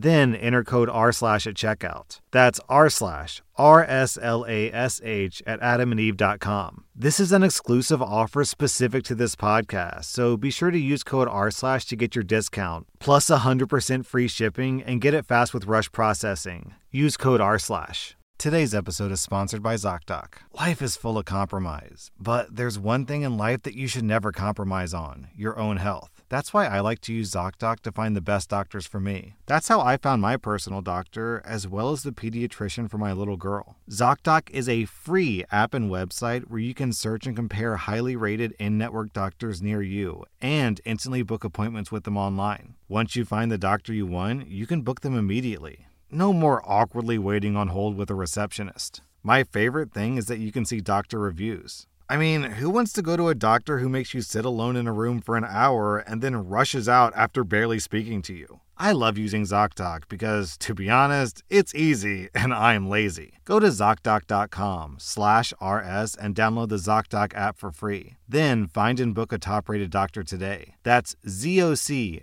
Then 0.00 0.36
enter 0.36 0.62
code 0.62 0.88
R 0.88 1.10
slash 1.10 1.44
at 1.48 1.54
checkout. 1.54 2.20
That's 2.30 2.60
R 2.68 2.88
slash 2.88 3.42
R 3.56 3.82
S 3.82 4.16
L 4.22 4.46
A 4.48 4.72
S 4.72 5.00
H 5.02 5.42
at 5.44 5.60
adamandeve.com. 5.60 6.84
This 6.94 7.18
is 7.18 7.32
an 7.32 7.42
exclusive 7.42 8.00
offer 8.00 8.44
specific 8.44 9.02
to 9.04 9.16
this 9.16 9.34
podcast, 9.34 10.04
so 10.04 10.36
be 10.36 10.50
sure 10.50 10.70
to 10.70 10.78
use 10.78 11.02
code 11.02 11.26
R 11.26 11.50
slash 11.50 11.84
to 11.86 11.96
get 11.96 12.14
your 12.14 12.22
discount, 12.22 12.86
plus 13.00 13.28
100% 13.28 14.06
free 14.06 14.28
shipping, 14.28 14.84
and 14.84 15.00
get 15.00 15.14
it 15.14 15.26
fast 15.26 15.52
with 15.52 15.66
rush 15.66 15.90
processing. 15.90 16.74
Use 16.92 17.16
code 17.16 17.40
R 17.40 17.58
slash. 17.58 18.16
Today's 18.38 18.76
episode 18.76 19.10
is 19.10 19.20
sponsored 19.20 19.64
by 19.64 19.74
ZocDoc. 19.74 20.34
Life 20.54 20.80
is 20.80 20.96
full 20.96 21.18
of 21.18 21.24
compromise, 21.24 22.12
but 22.20 22.54
there's 22.54 22.78
one 22.78 23.04
thing 23.04 23.22
in 23.22 23.36
life 23.36 23.62
that 23.64 23.74
you 23.74 23.88
should 23.88 24.04
never 24.04 24.30
compromise 24.30 24.94
on 24.94 25.26
your 25.34 25.58
own 25.58 25.78
health. 25.78 26.17
That's 26.28 26.52
why 26.52 26.66
I 26.66 26.80
like 26.80 27.00
to 27.02 27.12
use 27.12 27.30
ZocDoc 27.30 27.80
to 27.80 27.92
find 27.92 28.14
the 28.14 28.20
best 28.20 28.50
doctors 28.50 28.86
for 28.86 29.00
me. 29.00 29.34
That's 29.46 29.68
how 29.68 29.80
I 29.80 29.96
found 29.96 30.20
my 30.20 30.36
personal 30.36 30.82
doctor, 30.82 31.42
as 31.44 31.66
well 31.66 31.90
as 31.90 32.02
the 32.02 32.12
pediatrician 32.12 32.90
for 32.90 32.98
my 32.98 33.12
little 33.12 33.38
girl. 33.38 33.76
ZocDoc 33.90 34.50
is 34.50 34.68
a 34.68 34.84
free 34.84 35.44
app 35.50 35.72
and 35.72 35.90
website 35.90 36.48
where 36.48 36.60
you 36.60 36.74
can 36.74 36.92
search 36.92 37.26
and 37.26 37.34
compare 37.34 37.76
highly 37.76 38.14
rated 38.14 38.52
in 38.58 38.76
network 38.76 39.12
doctors 39.12 39.62
near 39.62 39.80
you 39.80 40.24
and 40.42 40.80
instantly 40.84 41.22
book 41.22 41.44
appointments 41.44 41.90
with 41.90 42.04
them 42.04 42.18
online. 42.18 42.74
Once 42.88 43.16
you 43.16 43.24
find 43.24 43.50
the 43.50 43.58
doctor 43.58 43.94
you 43.94 44.06
want, 44.06 44.48
you 44.48 44.66
can 44.66 44.82
book 44.82 45.00
them 45.00 45.16
immediately. 45.16 45.86
No 46.10 46.32
more 46.32 46.62
awkwardly 46.64 47.18
waiting 47.18 47.56
on 47.56 47.68
hold 47.68 47.96
with 47.96 48.10
a 48.10 48.14
receptionist. 48.14 49.02
My 49.22 49.44
favorite 49.44 49.92
thing 49.92 50.16
is 50.16 50.26
that 50.26 50.38
you 50.38 50.52
can 50.52 50.64
see 50.64 50.80
doctor 50.80 51.18
reviews. 51.18 51.86
I 52.10 52.16
mean, 52.16 52.42
who 52.42 52.70
wants 52.70 52.94
to 52.94 53.02
go 53.02 53.18
to 53.18 53.28
a 53.28 53.34
doctor 53.34 53.80
who 53.80 53.88
makes 53.90 54.14
you 54.14 54.22
sit 54.22 54.46
alone 54.46 54.76
in 54.76 54.86
a 54.86 54.92
room 54.94 55.20
for 55.20 55.36
an 55.36 55.44
hour 55.44 55.98
and 55.98 56.22
then 56.22 56.48
rushes 56.48 56.88
out 56.88 57.12
after 57.14 57.44
barely 57.44 57.78
speaking 57.78 58.22
to 58.22 58.32
you? 58.32 58.60
I 58.78 58.92
love 58.92 59.18
using 59.18 59.42
ZocDoc 59.42 60.08
because, 60.08 60.56
to 60.58 60.72
be 60.72 60.88
honest, 60.88 61.42
it's 61.50 61.74
easy 61.74 62.30
and 62.34 62.54
I'm 62.54 62.88
lazy. 62.88 63.34
Go 63.44 63.60
to 63.60 63.66
ZocDoc.com 63.66 64.96
slash 64.98 65.52
RS 65.60 66.14
and 66.14 66.34
download 66.34 66.70
the 66.70 66.76
ZocDoc 66.76 67.34
app 67.34 67.58
for 67.58 67.70
free. 67.70 68.16
Then 68.26 68.68
find 68.68 68.98
and 69.00 69.14
book 69.14 69.30
a 69.30 69.38
top-rated 69.38 69.90
doctor 69.90 70.22
today. 70.22 70.76
That's 70.84 71.14
ZocDoc.com 71.26 72.22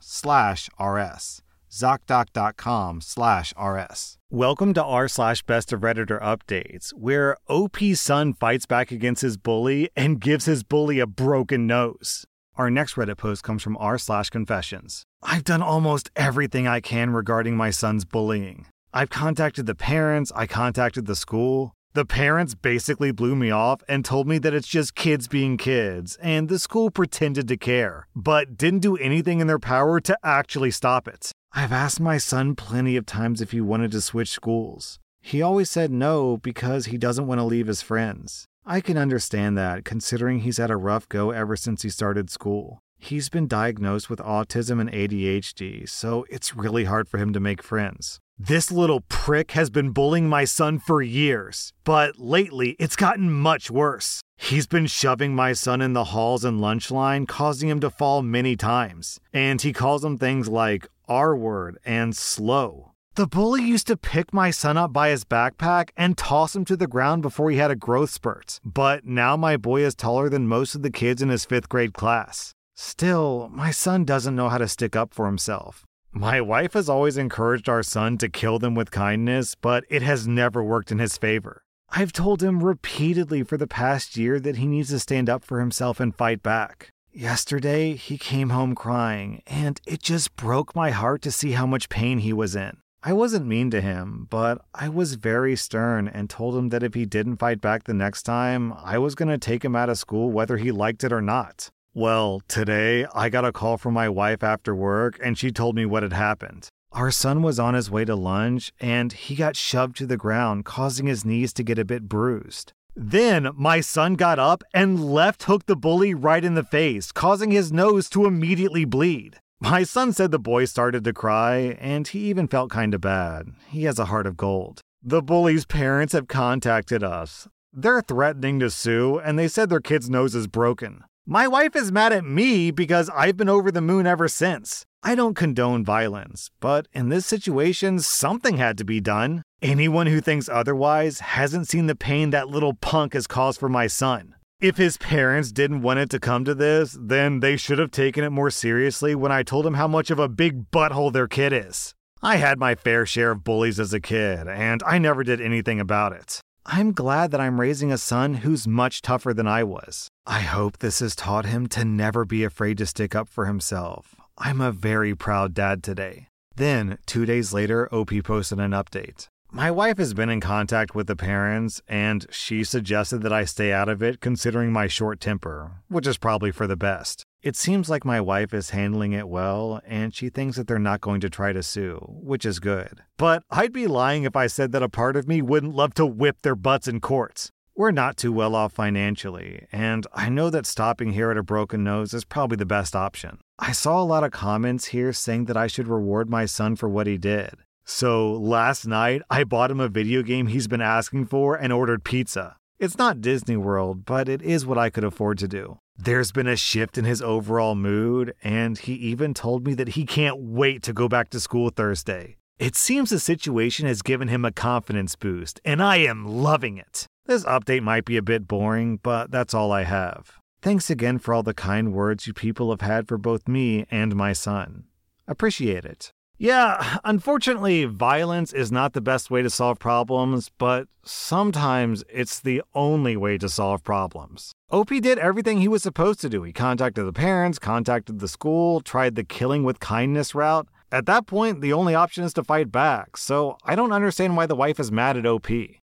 slash 0.00 0.68
RS. 0.80 1.42
ZocDoc.com 1.70 3.00
slash 3.00 3.54
RS. 3.56 4.18
Welcome 4.34 4.74
to 4.74 4.82
r 4.82 5.06
slash 5.06 5.42
best 5.42 5.72
of 5.72 5.82
Redditor 5.82 6.20
updates, 6.20 6.90
where 6.90 7.36
OP's 7.48 8.00
son 8.00 8.32
fights 8.32 8.66
back 8.66 8.90
against 8.90 9.22
his 9.22 9.36
bully 9.36 9.90
and 9.94 10.20
gives 10.20 10.46
his 10.46 10.64
bully 10.64 10.98
a 10.98 11.06
broken 11.06 11.68
nose. 11.68 12.26
Our 12.56 12.68
next 12.68 12.96
Reddit 12.96 13.16
post 13.16 13.44
comes 13.44 13.62
from 13.62 13.76
r 13.76 13.96
slash 13.96 14.30
confessions. 14.30 15.04
I've 15.22 15.44
done 15.44 15.62
almost 15.62 16.10
everything 16.16 16.66
I 16.66 16.80
can 16.80 17.10
regarding 17.10 17.56
my 17.56 17.70
son's 17.70 18.04
bullying. 18.04 18.66
I've 18.92 19.08
contacted 19.08 19.66
the 19.66 19.76
parents, 19.76 20.32
I 20.34 20.48
contacted 20.48 21.06
the 21.06 21.14
school. 21.14 21.76
The 21.92 22.04
parents 22.04 22.56
basically 22.56 23.12
blew 23.12 23.36
me 23.36 23.52
off 23.52 23.82
and 23.88 24.04
told 24.04 24.26
me 24.26 24.38
that 24.38 24.52
it's 24.52 24.66
just 24.66 24.96
kids 24.96 25.28
being 25.28 25.56
kids, 25.56 26.18
and 26.20 26.48
the 26.48 26.58
school 26.58 26.90
pretended 26.90 27.46
to 27.46 27.56
care, 27.56 28.08
but 28.16 28.56
didn't 28.56 28.80
do 28.80 28.96
anything 28.96 29.38
in 29.38 29.46
their 29.46 29.60
power 29.60 30.00
to 30.00 30.18
actually 30.24 30.72
stop 30.72 31.06
it. 31.06 31.30
I've 31.56 31.72
asked 31.72 32.00
my 32.00 32.18
son 32.18 32.56
plenty 32.56 32.96
of 32.96 33.06
times 33.06 33.40
if 33.40 33.52
he 33.52 33.60
wanted 33.60 33.92
to 33.92 34.00
switch 34.00 34.30
schools. 34.30 34.98
He 35.22 35.40
always 35.40 35.70
said 35.70 35.92
no 35.92 36.36
because 36.36 36.86
he 36.86 36.98
doesn't 36.98 37.28
want 37.28 37.38
to 37.38 37.44
leave 37.44 37.68
his 37.68 37.80
friends. 37.80 38.46
I 38.66 38.80
can 38.80 38.98
understand 38.98 39.56
that, 39.56 39.84
considering 39.84 40.40
he's 40.40 40.56
had 40.56 40.72
a 40.72 40.76
rough 40.76 41.08
go 41.08 41.30
ever 41.30 41.54
since 41.54 41.82
he 41.82 41.90
started 41.90 42.28
school. 42.28 42.80
He's 42.98 43.28
been 43.28 43.46
diagnosed 43.46 44.10
with 44.10 44.18
autism 44.18 44.80
and 44.80 44.90
ADHD, 44.90 45.88
so 45.88 46.26
it's 46.28 46.56
really 46.56 46.84
hard 46.84 47.08
for 47.08 47.18
him 47.18 47.32
to 47.32 47.40
make 47.40 47.62
friends. 47.62 48.18
This 48.36 48.72
little 48.72 49.02
prick 49.02 49.52
has 49.52 49.70
been 49.70 49.90
bullying 49.90 50.28
my 50.28 50.44
son 50.44 50.80
for 50.80 51.02
years, 51.02 51.72
but 51.84 52.18
lately 52.18 52.74
it's 52.80 52.96
gotten 52.96 53.30
much 53.30 53.70
worse. 53.70 54.22
He's 54.36 54.66
been 54.66 54.86
shoving 54.88 55.36
my 55.36 55.52
son 55.52 55.80
in 55.80 55.92
the 55.92 56.04
halls 56.04 56.44
and 56.44 56.60
lunch 56.60 56.90
line, 56.90 57.26
causing 57.26 57.68
him 57.68 57.78
to 57.78 57.90
fall 57.90 58.22
many 58.22 58.56
times. 58.56 59.20
And 59.32 59.62
he 59.62 59.72
calls 59.72 60.04
him 60.04 60.18
things 60.18 60.48
like 60.48 60.88
R 61.08 61.36
word 61.36 61.78
and 61.84 62.16
slow. 62.16 62.92
The 63.16 63.28
bully 63.28 63.62
used 63.62 63.86
to 63.86 63.96
pick 63.96 64.34
my 64.34 64.50
son 64.50 64.76
up 64.76 64.92
by 64.92 65.10
his 65.10 65.24
backpack 65.24 65.90
and 65.96 66.18
toss 66.18 66.56
him 66.56 66.64
to 66.64 66.76
the 66.76 66.88
ground 66.88 67.22
before 67.22 67.50
he 67.50 67.58
had 67.58 67.70
a 67.70 67.76
growth 67.76 68.10
spurt. 68.10 68.60
But 68.64 69.04
now 69.04 69.36
my 69.36 69.56
boy 69.56 69.82
is 69.82 69.94
taller 69.94 70.28
than 70.28 70.48
most 70.48 70.74
of 70.74 70.82
the 70.82 70.90
kids 70.90 71.22
in 71.22 71.28
his 71.28 71.44
fifth 71.44 71.68
grade 71.68 71.94
class. 71.94 72.54
Still, 72.74 73.48
my 73.52 73.70
son 73.70 74.04
doesn't 74.04 74.34
know 74.34 74.48
how 74.48 74.58
to 74.58 74.66
stick 74.66 74.96
up 74.96 75.14
for 75.14 75.26
himself. 75.26 75.84
My 76.10 76.40
wife 76.40 76.72
has 76.72 76.88
always 76.88 77.16
encouraged 77.16 77.68
our 77.68 77.84
son 77.84 78.18
to 78.18 78.28
kill 78.28 78.58
them 78.58 78.74
with 78.74 78.90
kindness, 78.90 79.54
but 79.54 79.84
it 79.88 80.02
has 80.02 80.26
never 80.26 80.62
worked 80.62 80.90
in 80.90 80.98
his 80.98 81.16
favor. 81.16 81.62
I've 81.90 82.12
told 82.12 82.42
him 82.42 82.64
repeatedly 82.64 83.44
for 83.44 83.56
the 83.56 83.68
past 83.68 84.16
year 84.16 84.40
that 84.40 84.56
he 84.56 84.66
needs 84.66 84.88
to 84.88 84.98
stand 84.98 85.30
up 85.30 85.44
for 85.44 85.60
himself 85.60 86.00
and 86.00 86.16
fight 86.16 86.42
back. 86.42 86.90
Yesterday, 87.16 87.94
he 87.94 88.18
came 88.18 88.50
home 88.50 88.74
crying, 88.74 89.40
and 89.46 89.80
it 89.86 90.02
just 90.02 90.34
broke 90.34 90.74
my 90.74 90.90
heart 90.90 91.22
to 91.22 91.30
see 91.30 91.52
how 91.52 91.64
much 91.64 91.88
pain 91.88 92.18
he 92.18 92.32
was 92.32 92.56
in. 92.56 92.78
I 93.04 93.12
wasn't 93.12 93.46
mean 93.46 93.70
to 93.70 93.80
him, 93.80 94.26
but 94.28 94.60
I 94.74 94.88
was 94.88 95.14
very 95.14 95.54
stern 95.54 96.08
and 96.08 96.28
told 96.28 96.56
him 96.56 96.70
that 96.70 96.82
if 96.82 96.94
he 96.94 97.06
didn't 97.06 97.36
fight 97.36 97.60
back 97.60 97.84
the 97.84 97.94
next 97.94 98.24
time, 98.24 98.72
I 98.72 98.98
was 98.98 99.14
going 99.14 99.28
to 99.28 99.38
take 99.38 99.64
him 99.64 99.76
out 99.76 99.90
of 99.90 99.98
school 99.98 100.32
whether 100.32 100.56
he 100.56 100.72
liked 100.72 101.04
it 101.04 101.12
or 101.12 101.22
not. 101.22 101.70
Well, 101.94 102.42
today 102.48 103.06
I 103.14 103.28
got 103.28 103.44
a 103.44 103.52
call 103.52 103.76
from 103.76 103.94
my 103.94 104.08
wife 104.08 104.42
after 104.42 104.74
work 104.74 105.16
and 105.22 105.38
she 105.38 105.52
told 105.52 105.76
me 105.76 105.86
what 105.86 106.02
had 106.02 106.12
happened. 106.12 106.68
Our 106.90 107.12
son 107.12 107.42
was 107.42 107.60
on 107.60 107.74
his 107.74 107.92
way 107.92 108.04
to 108.06 108.16
lunch 108.16 108.72
and 108.80 109.12
he 109.12 109.36
got 109.36 109.54
shoved 109.54 109.96
to 109.98 110.06
the 110.06 110.16
ground, 110.16 110.64
causing 110.64 111.06
his 111.06 111.24
knees 111.24 111.52
to 111.52 111.62
get 111.62 111.78
a 111.78 111.84
bit 111.84 112.08
bruised. 112.08 112.72
Then 112.96 113.50
my 113.56 113.80
son 113.80 114.14
got 114.14 114.38
up 114.38 114.62
and 114.72 115.04
left 115.04 115.44
hooked 115.44 115.66
the 115.66 115.76
bully 115.76 116.14
right 116.14 116.44
in 116.44 116.54
the 116.54 116.62
face, 116.62 117.10
causing 117.10 117.50
his 117.50 117.72
nose 117.72 118.08
to 118.10 118.26
immediately 118.26 118.84
bleed. 118.84 119.36
My 119.60 119.82
son 119.82 120.12
said 120.12 120.30
the 120.30 120.38
boy 120.38 120.66
started 120.66 121.04
to 121.04 121.12
cry, 121.12 121.76
and 121.80 122.06
he 122.06 122.20
even 122.30 122.48
felt 122.48 122.70
kinda 122.70 122.98
bad. 122.98 123.48
He 123.68 123.84
has 123.84 123.98
a 123.98 124.06
heart 124.06 124.26
of 124.26 124.36
gold. 124.36 124.80
The 125.02 125.22
bully's 125.22 125.66
parents 125.66 126.12
have 126.12 126.28
contacted 126.28 127.02
us. 127.02 127.48
They're 127.72 128.02
threatening 128.02 128.60
to 128.60 128.70
sue, 128.70 129.18
and 129.18 129.38
they 129.38 129.48
said 129.48 129.68
their 129.68 129.80
kid's 129.80 130.08
nose 130.08 130.34
is 130.34 130.46
broken. 130.46 131.02
My 131.26 131.48
wife 131.48 131.74
is 131.74 131.90
mad 131.90 132.12
at 132.12 132.24
me 132.24 132.70
because 132.70 133.10
I've 133.10 133.36
been 133.36 133.48
over 133.48 133.72
the 133.72 133.80
moon 133.80 134.06
ever 134.06 134.28
since. 134.28 134.84
I 135.02 135.14
don't 135.14 135.34
condone 135.34 135.84
violence, 135.84 136.50
but 136.60 136.86
in 136.92 137.08
this 137.08 137.26
situation, 137.26 137.98
something 137.98 138.58
had 138.58 138.78
to 138.78 138.84
be 138.84 139.00
done. 139.00 139.42
Anyone 139.64 140.08
who 140.08 140.20
thinks 140.20 140.50
otherwise 140.50 141.20
hasn't 141.20 141.68
seen 141.68 141.86
the 141.86 141.94
pain 141.94 142.28
that 142.28 142.50
little 142.50 142.74
punk 142.74 143.14
has 143.14 143.26
caused 143.26 143.58
for 143.58 143.70
my 143.70 143.86
son. 143.86 144.34
If 144.60 144.76
his 144.76 144.98
parents 144.98 145.52
didn't 145.52 145.80
want 145.80 146.00
it 146.00 146.10
to 146.10 146.20
come 146.20 146.44
to 146.44 146.54
this, 146.54 146.94
then 147.00 147.40
they 147.40 147.56
should 147.56 147.78
have 147.78 147.90
taken 147.90 148.24
it 148.24 148.28
more 148.28 148.50
seriously 148.50 149.14
when 149.14 149.32
I 149.32 149.42
told 149.42 149.64
them 149.64 149.72
how 149.72 149.88
much 149.88 150.10
of 150.10 150.18
a 150.18 150.28
big 150.28 150.70
butthole 150.70 151.10
their 151.10 151.26
kid 151.26 151.54
is. 151.54 151.94
I 152.22 152.36
had 152.36 152.58
my 152.58 152.74
fair 152.74 153.06
share 153.06 153.30
of 153.30 153.42
bullies 153.42 153.80
as 153.80 153.94
a 153.94 154.00
kid, 154.00 154.48
and 154.48 154.82
I 154.82 154.98
never 154.98 155.24
did 155.24 155.40
anything 155.40 155.80
about 155.80 156.12
it. 156.12 156.40
I'm 156.66 156.92
glad 156.92 157.30
that 157.30 157.40
I'm 157.40 157.58
raising 157.58 157.90
a 157.90 157.96
son 157.96 158.34
who's 158.34 158.68
much 158.68 159.00
tougher 159.00 159.32
than 159.32 159.48
I 159.48 159.64
was. 159.64 160.08
I 160.26 160.40
hope 160.40 160.80
this 160.80 161.00
has 161.00 161.16
taught 161.16 161.46
him 161.46 161.68
to 161.68 161.86
never 161.86 162.26
be 162.26 162.44
afraid 162.44 162.76
to 162.78 162.86
stick 162.86 163.14
up 163.14 163.30
for 163.30 163.46
himself. 163.46 164.14
I'm 164.36 164.60
a 164.60 164.72
very 164.72 165.14
proud 165.14 165.54
dad 165.54 165.82
today. 165.82 166.28
Then, 166.54 166.98
two 167.06 167.24
days 167.24 167.54
later, 167.54 167.88
OP 167.92 168.12
posted 168.24 168.60
an 168.60 168.72
update. 168.72 169.28
My 169.56 169.70
wife 169.70 169.98
has 169.98 170.14
been 170.14 170.30
in 170.30 170.40
contact 170.40 170.96
with 170.96 171.06
the 171.06 171.14
parents, 171.14 171.80
and 171.86 172.26
she 172.28 172.64
suggested 172.64 173.22
that 173.22 173.32
I 173.32 173.44
stay 173.44 173.72
out 173.72 173.88
of 173.88 174.02
it 174.02 174.20
considering 174.20 174.72
my 174.72 174.88
short 174.88 175.20
temper, 175.20 175.70
which 175.86 176.08
is 176.08 176.18
probably 176.18 176.50
for 176.50 176.66
the 176.66 176.76
best. 176.76 177.22
It 177.40 177.54
seems 177.54 177.88
like 177.88 178.04
my 178.04 178.20
wife 178.20 178.52
is 178.52 178.70
handling 178.70 179.12
it 179.12 179.28
well, 179.28 179.80
and 179.86 180.12
she 180.12 180.28
thinks 180.28 180.56
that 180.56 180.66
they're 180.66 180.80
not 180.80 181.00
going 181.00 181.20
to 181.20 181.30
try 181.30 181.52
to 181.52 181.62
sue, 181.62 182.04
which 182.08 182.44
is 182.44 182.58
good. 182.58 183.02
But 183.16 183.44
I'd 183.48 183.72
be 183.72 183.86
lying 183.86 184.24
if 184.24 184.34
I 184.34 184.48
said 184.48 184.72
that 184.72 184.82
a 184.82 184.88
part 184.88 185.14
of 185.14 185.28
me 185.28 185.40
wouldn't 185.40 185.76
love 185.76 185.94
to 185.94 186.04
whip 186.04 186.42
their 186.42 186.56
butts 186.56 186.88
in 186.88 187.00
courts. 187.00 187.52
We're 187.76 187.92
not 187.92 188.16
too 188.16 188.32
well 188.32 188.56
off 188.56 188.72
financially, 188.72 189.68
and 189.70 190.04
I 190.12 190.30
know 190.30 190.50
that 190.50 190.66
stopping 190.66 191.12
here 191.12 191.30
at 191.30 191.38
a 191.38 191.44
broken 191.44 191.84
nose 191.84 192.12
is 192.12 192.24
probably 192.24 192.56
the 192.56 192.66
best 192.66 192.96
option. 192.96 193.38
I 193.60 193.70
saw 193.70 194.02
a 194.02 194.04
lot 194.04 194.24
of 194.24 194.32
comments 194.32 194.86
here 194.86 195.12
saying 195.12 195.44
that 195.44 195.56
I 195.56 195.68
should 195.68 195.86
reward 195.86 196.28
my 196.28 196.44
son 196.44 196.74
for 196.74 196.88
what 196.88 197.06
he 197.06 197.18
did. 197.18 197.54
So 197.84 198.32
last 198.32 198.86
night, 198.86 199.22
I 199.30 199.44
bought 199.44 199.70
him 199.70 199.80
a 199.80 199.88
video 199.88 200.22
game 200.22 200.46
he's 200.46 200.68
been 200.68 200.80
asking 200.80 201.26
for 201.26 201.54
and 201.54 201.72
ordered 201.72 202.02
pizza. 202.02 202.56
It's 202.78 202.98
not 202.98 203.20
Disney 203.20 203.56
World, 203.56 204.04
but 204.04 204.28
it 204.28 204.42
is 204.42 204.66
what 204.66 204.78
I 204.78 204.90
could 204.90 205.04
afford 205.04 205.38
to 205.38 205.48
do. 205.48 205.78
There's 205.96 206.32
been 206.32 206.48
a 206.48 206.56
shift 206.56 206.98
in 206.98 207.04
his 207.04 207.22
overall 207.22 207.74
mood, 207.74 208.34
and 208.42 208.76
he 208.76 208.94
even 208.94 209.32
told 209.32 209.66
me 209.66 209.74
that 209.74 209.90
he 209.90 210.04
can't 210.04 210.38
wait 210.38 210.82
to 210.82 210.92
go 210.92 211.08
back 211.08 211.30
to 211.30 211.40
school 211.40 211.70
Thursday. 211.70 212.36
It 212.58 212.74
seems 212.74 213.10
the 213.10 213.20
situation 213.20 213.86
has 213.86 214.02
given 214.02 214.28
him 214.28 214.44
a 214.44 214.52
confidence 214.52 215.14
boost, 215.14 215.60
and 215.64 215.82
I 215.82 215.98
am 215.98 216.26
loving 216.26 216.78
it. 216.78 217.06
This 217.26 217.44
update 217.44 217.82
might 217.82 218.04
be 218.04 218.16
a 218.16 218.22
bit 218.22 218.48
boring, 218.48 218.98
but 219.02 219.30
that's 219.30 219.54
all 219.54 219.70
I 219.70 219.84
have. 219.84 220.32
Thanks 220.62 220.88
again 220.90 221.18
for 221.18 221.34
all 221.34 221.42
the 221.42 221.54
kind 221.54 221.92
words 221.92 222.26
you 222.26 222.32
people 222.32 222.70
have 222.70 222.80
had 222.80 223.06
for 223.06 223.18
both 223.18 223.46
me 223.46 223.86
and 223.90 224.16
my 224.16 224.32
son. 224.32 224.84
Appreciate 225.28 225.84
it. 225.84 226.12
Yeah, 226.36 226.98
unfortunately, 227.04 227.84
violence 227.84 228.52
is 228.52 228.72
not 228.72 228.92
the 228.92 229.00
best 229.00 229.30
way 229.30 229.40
to 229.42 229.50
solve 229.50 229.78
problems, 229.78 230.50
but 230.58 230.88
sometimes 231.04 232.02
it's 232.08 232.40
the 232.40 232.60
only 232.74 233.16
way 233.16 233.38
to 233.38 233.48
solve 233.48 233.84
problems. 233.84 234.52
OP 234.70 234.88
did 234.88 235.18
everything 235.18 235.60
he 235.60 235.68
was 235.68 235.82
supposed 235.82 236.20
to 236.22 236.28
do. 236.28 236.42
He 236.42 236.52
contacted 236.52 237.06
the 237.06 237.12
parents, 237.12 237.60
contacted 237.60 238.18
the 238.18 238.26
school, 238.26 238.80
tried 238.80 239.14
the 239.14 239.22
killing 239.22 239.62
with 239.62 239.78
kindness 239.78 240.34
route. 240.34 240.66
At 240.90 241.06
that 241.06 241.26
point, 241.26 241.60
the 241.60 241.72
only 241.72 241.94
option 241.94 242.24
is 242.24 242.34
to 242.34 242.44
fight 242.44 242.72
back, 242.72 243.16
so 243.16 243.56
I 243.64 243.74
don't 243.76 243.92
understand 243.92 244.36
why 244.36 244.46
the 244.46 244.56
wife 244.56 244.80
is 244.80 244.90
mad 244.90 245.16
at 245.16 245.26
OP. 245.26 245.48